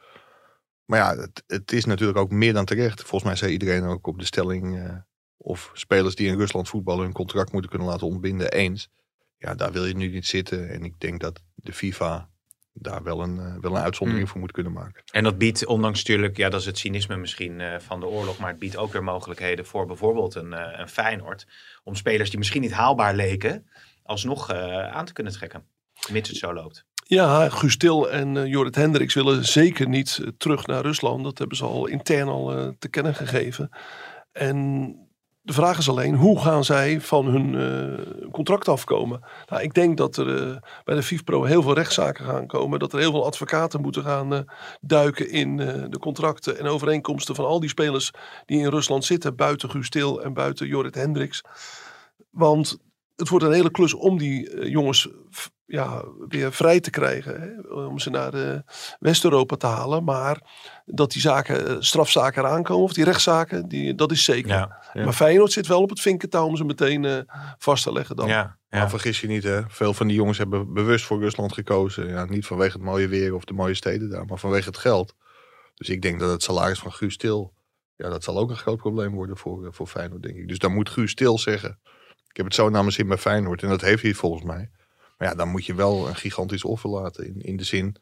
[0.86, 3.00] Maar ja, het, het is natuurlijk ook meer dan terecht.
[3.02, 4.78] Volgens mij zei iedereen ook op de stelling...
[4.80, 4.96] eh,
[5.38, 8.90] of spelers die in Rusland voetballen hun contract moeten kunnen laten ontbinden eens.
[9.44, 10.70] Ja, daar wil je nu niet zitten.
[10.70, 12.30] En ik denk dat de FIFA
[12.74, 15.04] daar wel een, eh, wel een uitzondering voor moet kunnen maken.
[15.12, 18.38] En dat biedt, ondanks natuurlijk, ja, dat is het cynisme misschien eh, van de oorlog,
[18.38, 21.48] maar het biedt ook weer mogelijkheden voor bijvoorbeeld een, eh, een Feyenoord.
[21.84, 23.66] Om spelers die misschien niet haalbaar leken,
[24.04, 25.66] alsnog eh, aan te kunnen trekken.
[26.12, 26.86] Mits het zo loopt.
[27.08, 31.24] Ja, Guus Til en eh, Jorrit Hendricks willen zeker niet terug naar Rusland.
[31.24, 33.70] Dat hebben ze al intern al te kennen gegeven.
[34.32, 34.96] En
[35.46, 39.22] de vraag is alleen, hoe gaan zij van hun eh, contract afkomen?
[39.50, 42.80] Nou, ik denk dat er eh, bij de FIFPro heel veel rechtszaken gaan komen.
[42.80, 44.40] Dat er heel veel advocaten moeten gaan eh,
[44.82, 45.58] duiken in
[45.90, 48.12] de contracten en overeenkomsten van al die spelers
[48.46, 49.36] die in Rusland zitten.
[49.36, 51.42] Buiten Guus Til en buiten Jorrit Hendricks.
[52.30, 52.78] Want
[53.16, 55.10] het wordt een hele klus om die jongens
[55.74, 57.42] ja, weer vrij te krijgen.
[57.42, 57.74] Hè?
[57.74, 58.60] Om ze naar eh,
[59.00, 60.04] West-Europa te halen.
[60.04, 60.42] Maar
[60.86, 64.50] dat die zaken, eh, strafzaken eraan komen, of die rechtszaken, die, dat is zeker.
[64.50, 65.04] Ja, Ja.
[65.04, 67.18] Maar Feyenoord zit wel op het vinkentouw om ze meteen eh,
[67.58, 68.28] vast te leggen dan.
[68.28, 68.90] ja, Maar ja.
[68.90, 69.62] vergis je niet, hè?
[69.68, 72.08] veel van die jongens hebben bewust voor Rusland gekozen.
[72.08, 75.16] Ja, niet vanwege het mooie weer of de mooie steden daar, maar vanwege het geld.
[75.76, 77.54] Dus ik denk dat het salaris van Guus Til,
[77.96, 80.48] ja, dat zal ook een groot probleem worden voor, voor Feyenoord, denk ik.
[80.48, 81.80] Dus dan moet Guus Til zeggen,
[82.28, 83.64] ik heb het zo naar mijn zin bij Feyenoord.
[83.64, 84.70] En dat heeft hij volgens mij.
[85.24, 87.26] Maar ja, dan moet je wel een gigantisch offer laten.
[87.26, 87.96] In, in de zin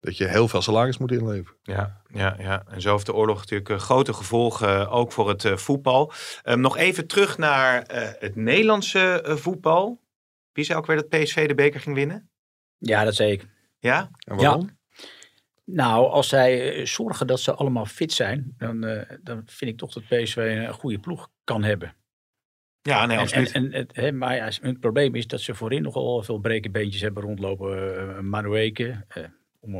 [0.00, 1.58] dat je heel veel salaris moet inleveren.
[1.62, 2.64] Ja, ja, ja.
[2.66, 6.12] En zo heeft de oorlog natuurlijk eh, grote gevolgen, eh, ook voor het eh, voetbal.
[6.42, 10.00] Ehm, nog even terug naar eh, het Nederlandse eh, voetbal.
[10.52, 12.30] Wie zei ook weer dat PSV de beker ging winnen?
[12.78, 13.48] Ja, dat zeker.
[13.78, 14.10] Ja?
[14.18, 14.78] En waarom?
[15.64, 19.92] Nou, als zij zorgen dat ze allemaal fit zijn, dan, eh, dan vind ik toch
[19.92, 21.94] dat PSV een goede ploeg kan hebben.
[22.88, 23.52] Ja, nee, En, absoluut.
[23.52, 27.02] en, en het, hè, maar ja, het probleem is dat ze voorin nogal veel brekenbeentjes
[27.02, 27.94] hebben rondlopen.
[27.94, 29.04] Uh, Manueke.
[29.18, 29.24] Uh,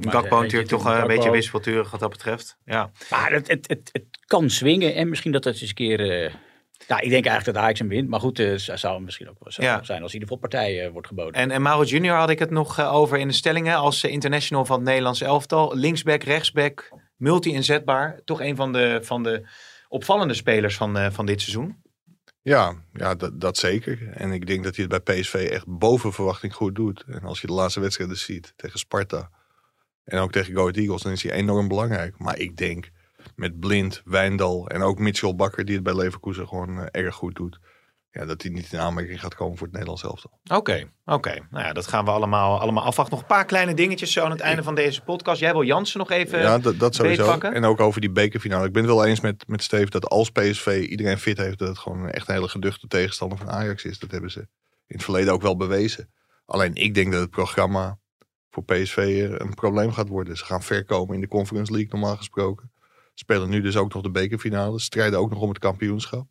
[0.00, 2.59] Gakpo natuurlijk toch een beetje wisselturig wat dat betreft.
[2.64, 2.90] Ja.
[3.11, 6.00] Maar het, het, het, het kan swingen en misschien dat het eens een keer...
[6.00, 6.32] Uh,
[6.86, 8.09] ja, ik denk eigenlijk dat Ajax hem wint.
[8.09, 9.82] Maar goed, uh, zou misschien ook wel zo ja.
[9.82, 11.32] zijn als hij de partij uh, wordt geboden.
[11.32, 14.64] En, en Mauro Junior had ik het nog uh, over in de stellingen als international
[14.64, 15.76] van het Nederlands elftal.
[15.76, 18.20] Linksback, rechtsback, multi-inzetbaar.
[18.24, 19.48] Toch een van de, van de
[19.88, 21.82] opvallende spelers van, van dit seizoen.
[22.43, 24.09] Ja, ja dat, dat zeker.
[24.12, 27.05] En ik denk dat hij het bij PSV echt boven verwachting goed doet.
[27.07, 29.30] En als je de laatste wedstrijden ziet tegen Sparta
[30.05, 32.18] en ook tegen Go Eagles, dan is hij enorm belangrijk.
[32.18, 32.91] Maar ik denk
[33.36, 37.36] met Blind, Wijndal en ook Mitchell Bakker, die het bij Leverkusen gewoon uh, erg goed
[37.36, 37.59] doet.
[38.18, 40.30] Ja, dat hij niet in aanmerking gaat komen voor het Nederlands elftal.
[40.44, 41.14] Oké, okay, oké.
[41.14, 41.42] Okay.
[41.50, 43.14] Nou ja, dat gaan we allemaal, allemaal afwachten.
[43.14, 45.40] Nog een paar kleine dingetjes zo aan het einde van deze podcast.
[45.40, 47.22] Jij wil Jansen nog even Ja, dat, dat sowieso.
[47.22, 47.54] Beetpakken?
[47.54, 48.66] En ook over die bekerfinale.
[48.66, 51.68] Ik ben het wel eens met, met Steve dat als PSV iedereen fit heeft, dat
[51.68, 53.98] het gewoon echt een hele geduchte tegenstander van Ajax is.
[53.98, 54.40] Dat hebben ze
[54.86, 56.10] in het verleden ook wel bewezen.
[56.46, 57.98] Alleen ik denk dat het programma
[58.50, 60.36] voor PSV een probleem gaat worden.
[60.36, 62.72] Ze gaan ver komen in de Conference League normaal gesproken.
[63.14, 64.80] Spelen nu dus ook nog de bekerfinale.
[64.80, 66.26] Strijden ook nog om het kampioenschap.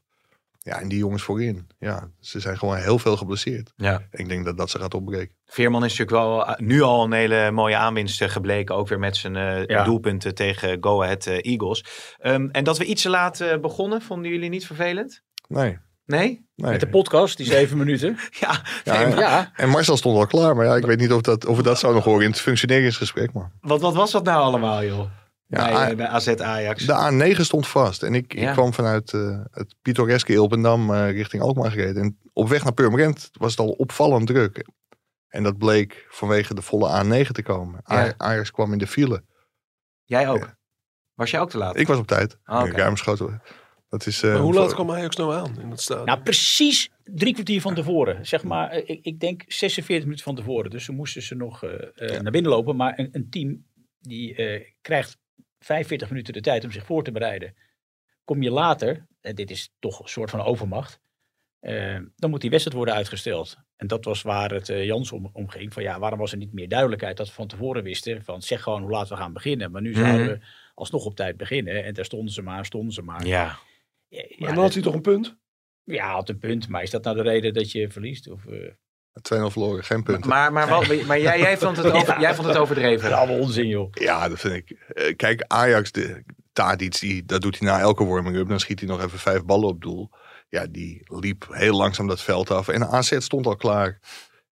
[0.68, 1.68] Ja, en die jongens voorin.
[1.80, 3.74] Ja, ze zijn gewoon heel veel geblesseerd.
[3.76, 3.94] Ja.
[4.12, 5.36] En ik denk dat dat ze gaat opbreken.
[5.46, 8.76] Veerman is natuurlijk wel uh, nu al een hele mooie aanwinst uh, gebleken.
[8.76, 9.84] Ook weer met zijn uh, ja.
[9.84, 11.86] doelpunten tegen Go Ahead Eagles.
[12.22, 15.24] Um, en dat we iets te laat begonnen, vonden jullie niet vervelend?
[15.48, 15.78] Nee.
[16.06, 16.46] Nee?
[16.56, 16.72] nee?
[16.72, 18.18] Met de podcast, die zeven minuten.
[18.40, 19.20] Ja, ja, nee, maar...
[19.20, 19.52] ja.
[19.56, 21.80] En Marcel stond al klaar, maar ja, ik weet niet of, dat, of we dat
[21.80, 23.34] zouden horen in het functioneringsgesprek.
[23.34, 23.52] Maar...
[23.62, 25.10] Wat, wat was dat nou allemaal, joh?
[25.48, 26.86] Ja, bij, bij AZ Ajax.
[26.86, 28.04] De A9 stond vast.
[28.04, 28.48] En ik, ja.
[28.48, 32.04] ik kwam vanuit uh, het pittoreske Ilpendam uh, richting Alkmaar gereden.
[32.04, 34.66] En op weg naar Purmerend was het al opvallend druk.
[35.28, 37.82] En dat bleek vanwege de volle A9 te komen.
[37.86, 38.14] Ja.
[38.18, 39.24] Ajax kwam in de file.
[40.04, 40.56] Jij ook?
[41.14, 41.78] Was jij ook te laat?
[41.78, 42.38] Ik was op tijd.
[42.46, 42.72] Oh, okay.
[42.72, 43.42] Ruimschoten.
[43.90, 46.06] Dat is, uh, maar hoe laat kwam Ajax nou aan in dat stadion?
[46.06, 48.26] Nou, precies drie kwartier van tevoren.
[48.26, 50.70] Zeg maar, ik, ik denk 46 minuten van tevoren.
[50.70, 52.22] Dus ze moesten ze nog ja.
[52.22, 52.76] naar binnen lopen.
[52.76, 53.66] Maar een, een team
[54.00, 54.36] die
[54.82, 55.18] krijgt
[55.60, 57.56] 45 minuten de tijd om zich voor te bereiden.
[58.24, 61.00] Kom je later, en dit is toch een soort van overmacht,
[61.62, 63.58] uh, dan moet die wedstrijd worden uitgesteld.
[63.76, 65.74] En dat was waar het uh, Jans om, om, ging.
[65.74, 68.24] Van ja, waarom was er niet meer duidelijkheid dat we van tevoren wisten?
[68.24, 69.72] Van zeg gewoon hoe laat we gaan beginnen.
[69.72, 70.30] Maar nu zouden Mhm.
[70.30, 70.40] we
[70.74, 71.84] alsnog op tijd beginnen.
[71.84, 73.26] En daar stonden ze maar, stonden ze maar.
[73.26, 73.60] Ja.
[74.08, 75.38] Ja, Maar ja, dan had hij toch een punt?
[75.84, 76.68] ja, had een punt.
[76.68, 78.30] Maar is dat nou de reden dat je verliest?
[78.30, 78.72] Of, eh
[79.18, 80.30] 2-0 verloren, geen punten.
[80.30, 83.14] Maar, maar, wat- maar jij, jij, vond het over, jij vond het overdreven.
[83.18, 83.88] allemaal onzin, joh.
[83.92, 84.70] Ja, dat vind ik.
[84.94, 88.48] Eh, Kijk, Ajax, de, Tadic, die, dat doet hij na elke warming-up.
[88.50, 90.10] Dan schiet hij nog even vijf ballen op doel.
[90.50, 92.68] Ja, die liep heel langzaam dat veld af.
[92.68, 94.00] En AZ stond al klaar,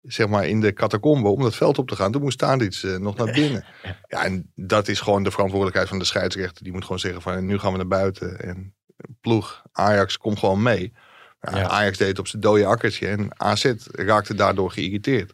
[0.03, 2.13] zeg maar, in de catacombe om dat veld op te gaan.
[2.13, 3.65] Toen moest Tadic eh, nog naar binnen.
[4.09, 6.63] Ja, en dat is gewoon de verantwoordelijkheid van de scheidsrechter.
[6.65, 8.41] Die moet gewoon zeggen van, nu gaan we naar buiten.
[8.41, 8.75] En
[9.21, 10.93] ploeg, Ajax, komt gewoon mee.
[11.41, 11.69] Ja, Ja.
[11.69, 13.07] Ajax deed op zijn dode akkertje.
[13.07, 15.33] En AZ raakte daardoor geïrriteerd.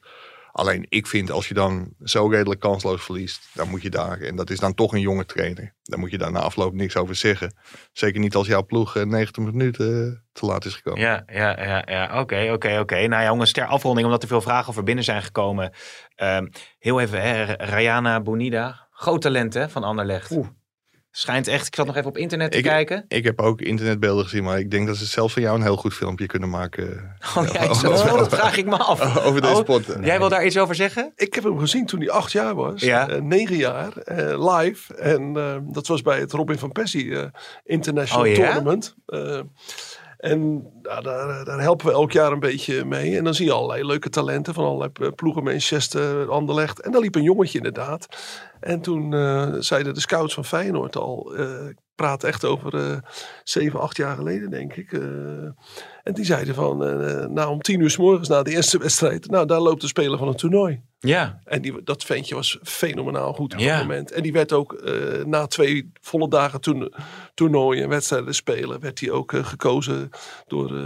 [0.53, 4.37] Alleen ik vind als je dan zo redelijk kansloos verliest, dan moet je daar, en
[4.37, 7.15] dat is dan toch een jonge trainer, dan moet je daar na afloop niks over
[7.15, 7.55] zeggen.
[7.93, 11.01] Zeker niet als jouw ploeg eh, 90 minuten eh, te laat is gekomen.
[11.01, 12.21] Ja, ja, ja, ja.
[12.21, 12.95] Oké, oké, oké.
[12.95, 15.73] Nou ja, jongens, ter afronding, omdat er veel vragen over binnen zijn gekomen.
[16.15, 16.47] Ehm,
[16.79, 18.89] heel even, hè, Rayana Bonida.
[18.91, 20.31] Groot talent, hè, van Anderlecht.
[20.31, 20.47] Oeh.
[21.17, 23.05] Schijnt echt, ik zat nog even op internet te Ik- kijken.
[23.09, 25.77] Ik heb ook internetbeelden gezien, maar ik denk dat ze zelfs van jou een heel
[25.77, 27.17] goed filmpje kunnen maken.
[27.37, 28.17] Oh ja, zo?
[28.17, 29.17] dat vraag ik me af.
[29.27, 30.05] Over deze Oh.
[30.05, 31.13] Jij wil daar iets over zeggen?
[31.17, 32.81] Ik heb hem gezien toen hij acht jaar was.
[32.83, 33.09] Ja.
[33.09, 33.97] eh, negen jaar.
[33.97, 34.95] eh, live.
[34.95, 37.27] En eh, dat was bij het Robin van Persie eh,
[37.65, 38.45] International Oh, ja?
[38.45, 38.95] Tournament.
[40.25, 43.17] Eh, en nou, daar, daar helpen we elk jaar een beetje mee.
[43.17, 45.43] En dan zie je allerlei leuke talenten van allerlei eh, ploegen.
[45.43, 46.81] Manchester, Anderlecht.
[46.81, 48.07] En daar liep een jongetje inderdaad.
[48.61, 51.35] En toen eh, zeiden de scouts van Feyenoord al...
[51.35, 52.97] eh, ik praat echt over eh,
[53.43, 54.99] zeven, acht jaar geleden denk ik.
[56.05, 56.85] En die zeiden van...
[56.85, 59.31] eh, nou om tien uur s morgens na de eerste wedstrijd...
[59.31, 60.81] Nou daar loopt de speler van een toernooi.
[60.99, 61.41] Ja.
[61.45, 63.77] En die, dat ventje was fenomenaal goed op Ja.
[63.79, 64.11] dat moment.
[64.13, 66.89] En die werd ook eh, na twee volle dagen toerno-
[67.35, 70.11] toernooien en wedstrijden spelen, werd hij ook gekozen
[70.47, 70.85] door, eh,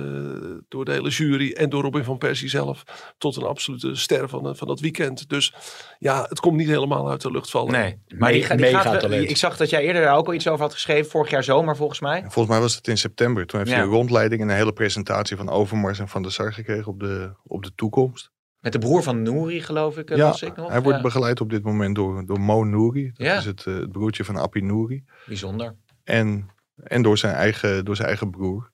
[0.68, 2.84] door de hele jury en door Robin van Persie zelf
[3.18, 5.28] tot een absolute ster van, van dat weekend.
[5.28, 5.54] Dus
[5.98, 7.72] ja, het komt niet helemaal uit de lucht vallen.
[7.72, 7.98] Nee.
[8.18, 11.10] Maar die, gaat, ik zag dat jij eerder daar ook al iets over had geschreven.
[11.10, 12.20] Vorig jaar zomer volgens mij.
[12.20, 13.46] Volgens mij was het in september.
[13.46, 13.76] Toen heeft Ja.
[13.78, 15.06] hij een rondleiding en een hele presentatie
[15.36, 18.30] van Overmars en Van der Sar gekregen op de, op de toekomst.
[18.61, 20.70] Met de broer van Nouri geloof ik, eh, ja, las ik nog.
[20.70, 21.02] hij wordt Ja.
[21.04, 23.06] begeleid op dit moment door, door Mo Nouri.
[23.14, 23.36] Dat Ja.
[23.36, 25.04] is het, eh, het broertje van Appie Nouri.
[25.26, 25.74] Bijzonder.
[26.04, 28.70] En, en door, zijn eigen, door zijn eigen broer.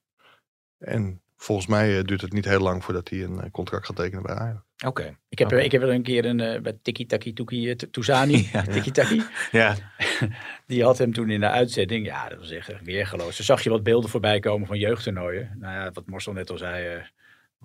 [0.78, 3.97] En volgens mij eh, duurt het niet heel lang voordat hij een eh, contract gaat
[3.97, 4.64] tekenen bij Ajax.
[4.87, 5.16] Oké.
[5.28, 5.61] Ik heb, Oké.
[5.61, 8.62] ik heb wel een keer een, eh, bij Tiki Taki Tuki eh, Touzani, Ja.
[8.62, 9.22] Tiki Taki,
[9.53, 9.74] Ja.
[10.66, 13.37] die had hem toen in de uitzending, ja dat was echt weergeloos.
[13.37, 15.57] Toen zag je wat beelden voorbij komen van jeugdtoernooien.
[15.61, 17.03] Nou ja, wat Marcel net al zei, eh,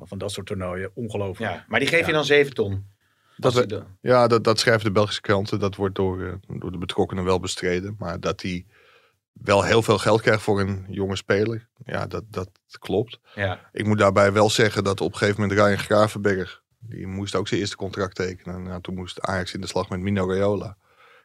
[0.03, 1.51] van dat soort toernooien, ongelooflijk.
[1.53, 1.65] ja.
[1.67, 2.11] Maar die geef je Ja.
[2.11, 2.85] dan 7 ton.
[3.37, 5.59] Dat we- die de- Ja, dat, dat schrijven de Belgische kranten.
[5.59, 7.95] Dat wordt door, eh, door de betrokkenen wel bestreden.
[7.99, 8.65] Maar dat hij
[9.33, 11.67] wel heel veel geld krijgt voor een jonge speler.
[11.85, 12.49] Ja, dat, dat
[12.79, 13.19] klopt.
[13.35, 13.69] ja.
[13.71, 16.61] Ik moet daarbij wel zeggen dat op een gegeven moment Ryan Gravenberg...
[16.79, 18.63] die moest ook zijn eerste contract tekenen.
[18.63, 20.77] Nou, toen moest Ajax in de slag met Mino Raiola.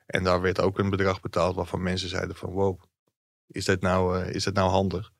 [0.06, 2.50] En daar werd ook een bedrag betaald waarvan mensen zeiden van...
[2.50, 2.80] wow,
[3.46, 5.12] is dit nou, eh, is dit nou handig?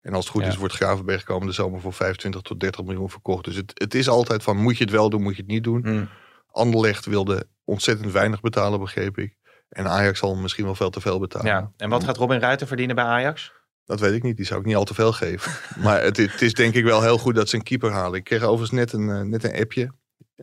[0.00, 0.48] En als het goed Ja.
[0.48, 3.44] is wordt Gravenberg komende zomer voor 25 tot 30 miljoen verkocht.
[3.44, 5.64] Dus het, het is altijd van moet je het wel doen, moet je het niet
[5.64, 5.82] doen.
[5.82, 6.04] Hm.
[6.50, 9.36] Anderlecht wilde ontzettend weinig betalen, begreep ik.
[9.68, 11.46] En Ajax zal misschien wel veel te veel betalen.
[11.46, 11.72] ja.
[11.76, 13.52] En wat gaat Robin Ruiter verdienen bij Ajax?
[13.90, 15.52] Dat weet ik niet, die zou ik niet al te veel geven.
[15.84, 18.18] maar het, het is denk ik wel heel goed dat ze een keeper halen.
[18.18, 19.90] Ik kreeg overigens net een, eh, net een appje.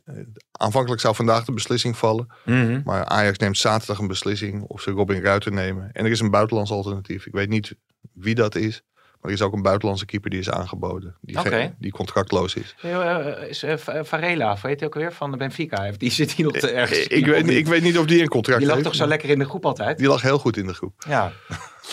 [0.06, 0.16] Eh,
[0.52, 2.28] aanvankelijk zou vandaag de beslissing vallen.
[2.46, 2.82] Mhm.
[2.84, 5.92] Maar Ajax neemt zaterdag een beslissing of ze Robin Ruiter nemen.
[5.92, 7.26] En er is een buitenlands alternatief.
[7.26, 7.76] Ik weet niet
[8.14, 8.84] wie dat is.
[9.28, 11.16] Er is ook een buitenlandse keeper die is aangeboden.
[11.22, 12.76] Die, geen- die contractloos is.
[12.82, 13.12] Eh,
[13.42, 15.82] eh, is, eh, Va- Varela, weet je ook weer, van de Benfica.
[15.84, 17.08] Heeft- Die zit hier nog te ergens.
[17.08, 18.88] ik, weet, niet- ik weet niet of die een contract Die lag heeft.
[18.90, 19.98] toch zo lekker in de groep altijd?
[19.98, 20.94] Die lag heel goed in de groep.
[21.08, 21.32] Ja.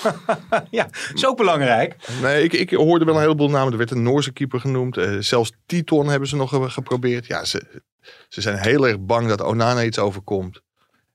[0.71, 1.97] ja, is ook belangrijk.
[2.23, 3.73] Nee, ik, ik hoorde wel een heleboel namen.
[3.73, 4.99] Er werd een Noorse keeper genoemd.
[5.19, 7.27] Zelfs Titon hebben ze nog ge- geprobeerd.
[7.27, 7.83] Ja, ze,
[8.29, 10.61] ze zijn heel erg bang dat Onana iets overkomt.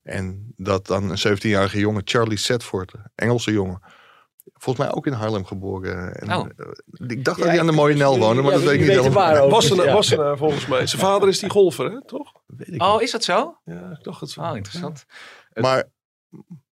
[0.03, 3.82] En dat dan een 17-jarige jongen, Charlie Setford, Engelse jongen.
[4.60, 6.16] Volgens mij ook in Haarlem geboren.
[6.16, 6.45] En, Oh.
[6.57, 6.66] eh,
[7.07, 8.88] ik dacht Ja, dat hij aan de mooie Nel woonde, maar ja, dat weet ik
[8.88, 9.49] niet helemaal.
[9.49, 9.93] Wassenaar, Ja.
[9.93, 10.88] Wassenaar volgens mij.
[10.88, 12.05] Zijn vader is die golfer, hè?
[12.05, 12.32] toch?
[12.47, 13.01] Weet ik Oh, niet.
[13.01, 13.57] is dat zo?
[13.66, 14.41] Ja, ik dacht het zo.
[14.41, 15.05] Oh, interessant.
[15.53, 15.84] Maar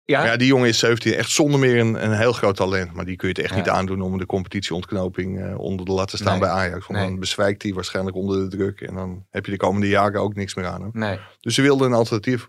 [0.05, 2.93] Ja, ja, die jongen is 17, echt zonder meer een, een heel groot talent.
[2.93, 3.57] Maar die kun je het echt Ja.
[3.61, 6.41] niet aandoen om de competitieontknoping eh, onder de lat te staan Nee.
[6.41, 6.87] bij Ajax.
[6.87, 7.09] Want Nee.
[7.09, 8.81] dan bezwijkt hij waarschijnlijk onder de druk.
[8.81, 10.91] En dan heb je de komende jaren ook niks meer aan hem.
[10.93, 11.19] nee.
[11.41, 12.49] Dus ze wilden een alternatief.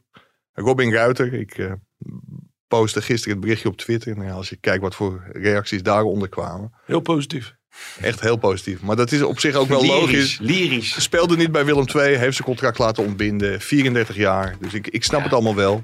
[0.54, 1.72] Robin Ruiter, ik eh,
[2.68, 4.16] postte gisteren het berichtje op Twitter.
[4.16, 6.74] Nou ja, als je kijkt wat voor reacties daaronder kwamen.
[6.86, 7.56] Heel positief.
[8.02, 8.82] Echt heel positief.
[8.82, 10.38] Maar dat is op zich ook wel logisch.
[10.42, 11.02] Lyrisch.
[11.02, 13.62] Speelde niet bij Willem II, heeft zijn contract laten ontbinden.
[13.62, 14.56] 34 jaar.
[14.60, 15.24] Dus ik, ik snap Ja.
[15.26, 15.84] het allemaal wel.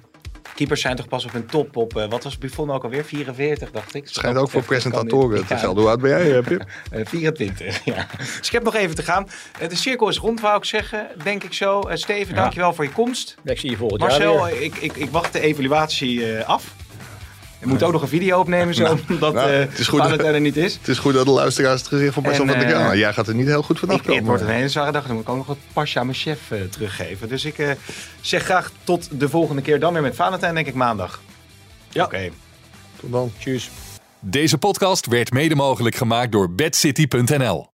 [0.55, 3.05] Keepers zijn toch pas op hun top op, eh, wat was Buffon ook alweer?
[3.05, 4.03] 44, dacht ik.
[4.03, 5.81] Het schijnt ook voor presentatoren gelden.
[5.81, 6.65] Hoe oud ben jij, eh, Pip?
[6.91, 8.07] eh, 24, ja.
[8.17, 9.27] Dus ik heb nog even te gaan.
[9.59, 11.79] Eh, de cirkel is rond, wou ik zeggen, denk ik zo.
[11.81, 12.41] Eh, Steven, Ja.
[12.41, 13.35] dankjewel voor je komst.
[13.43, 14.61] Ik zie je volgend jaar Marcel, weer.
[14.61, 16.73] ik, ik, ik wacht de evaluatie eh, af.
[17.63, 19.99] Ik moet ook nog een video opnemen zo, omdat nou, eh het is goed.
[20.01, 20.73] Valentijn er niet is.
[20.73, 22.91] Het is goed dat de luisteraars het gezicht van Marcel En, van der Kraan.
[22.91, 24.47] eh, Jij gaat er niet heel goed vanaf Ik, het wordt komen.
[24.47, 25.05] een hele zware dag.
[25.05, 27.27] Dan moet ik ook nog wat pasje aan mijn chef eh, teruggeven.
[27.29, 27.69] Dus ik eh,
[28.21, 29.79] zeg graag tot de volgende keer.
[29.79, 31.21] Dan weer met Valentijn, denk ik maandag.
[31.89, 32.03] Ja.
[32.03, 32.29] Oké.
[32.99, 33.31] Tot dan.
[33.39, 33.69] Tjus.
[34.19, 37.72] Deze podcast werd mede mogelijk gemaakt door bedcity.nl.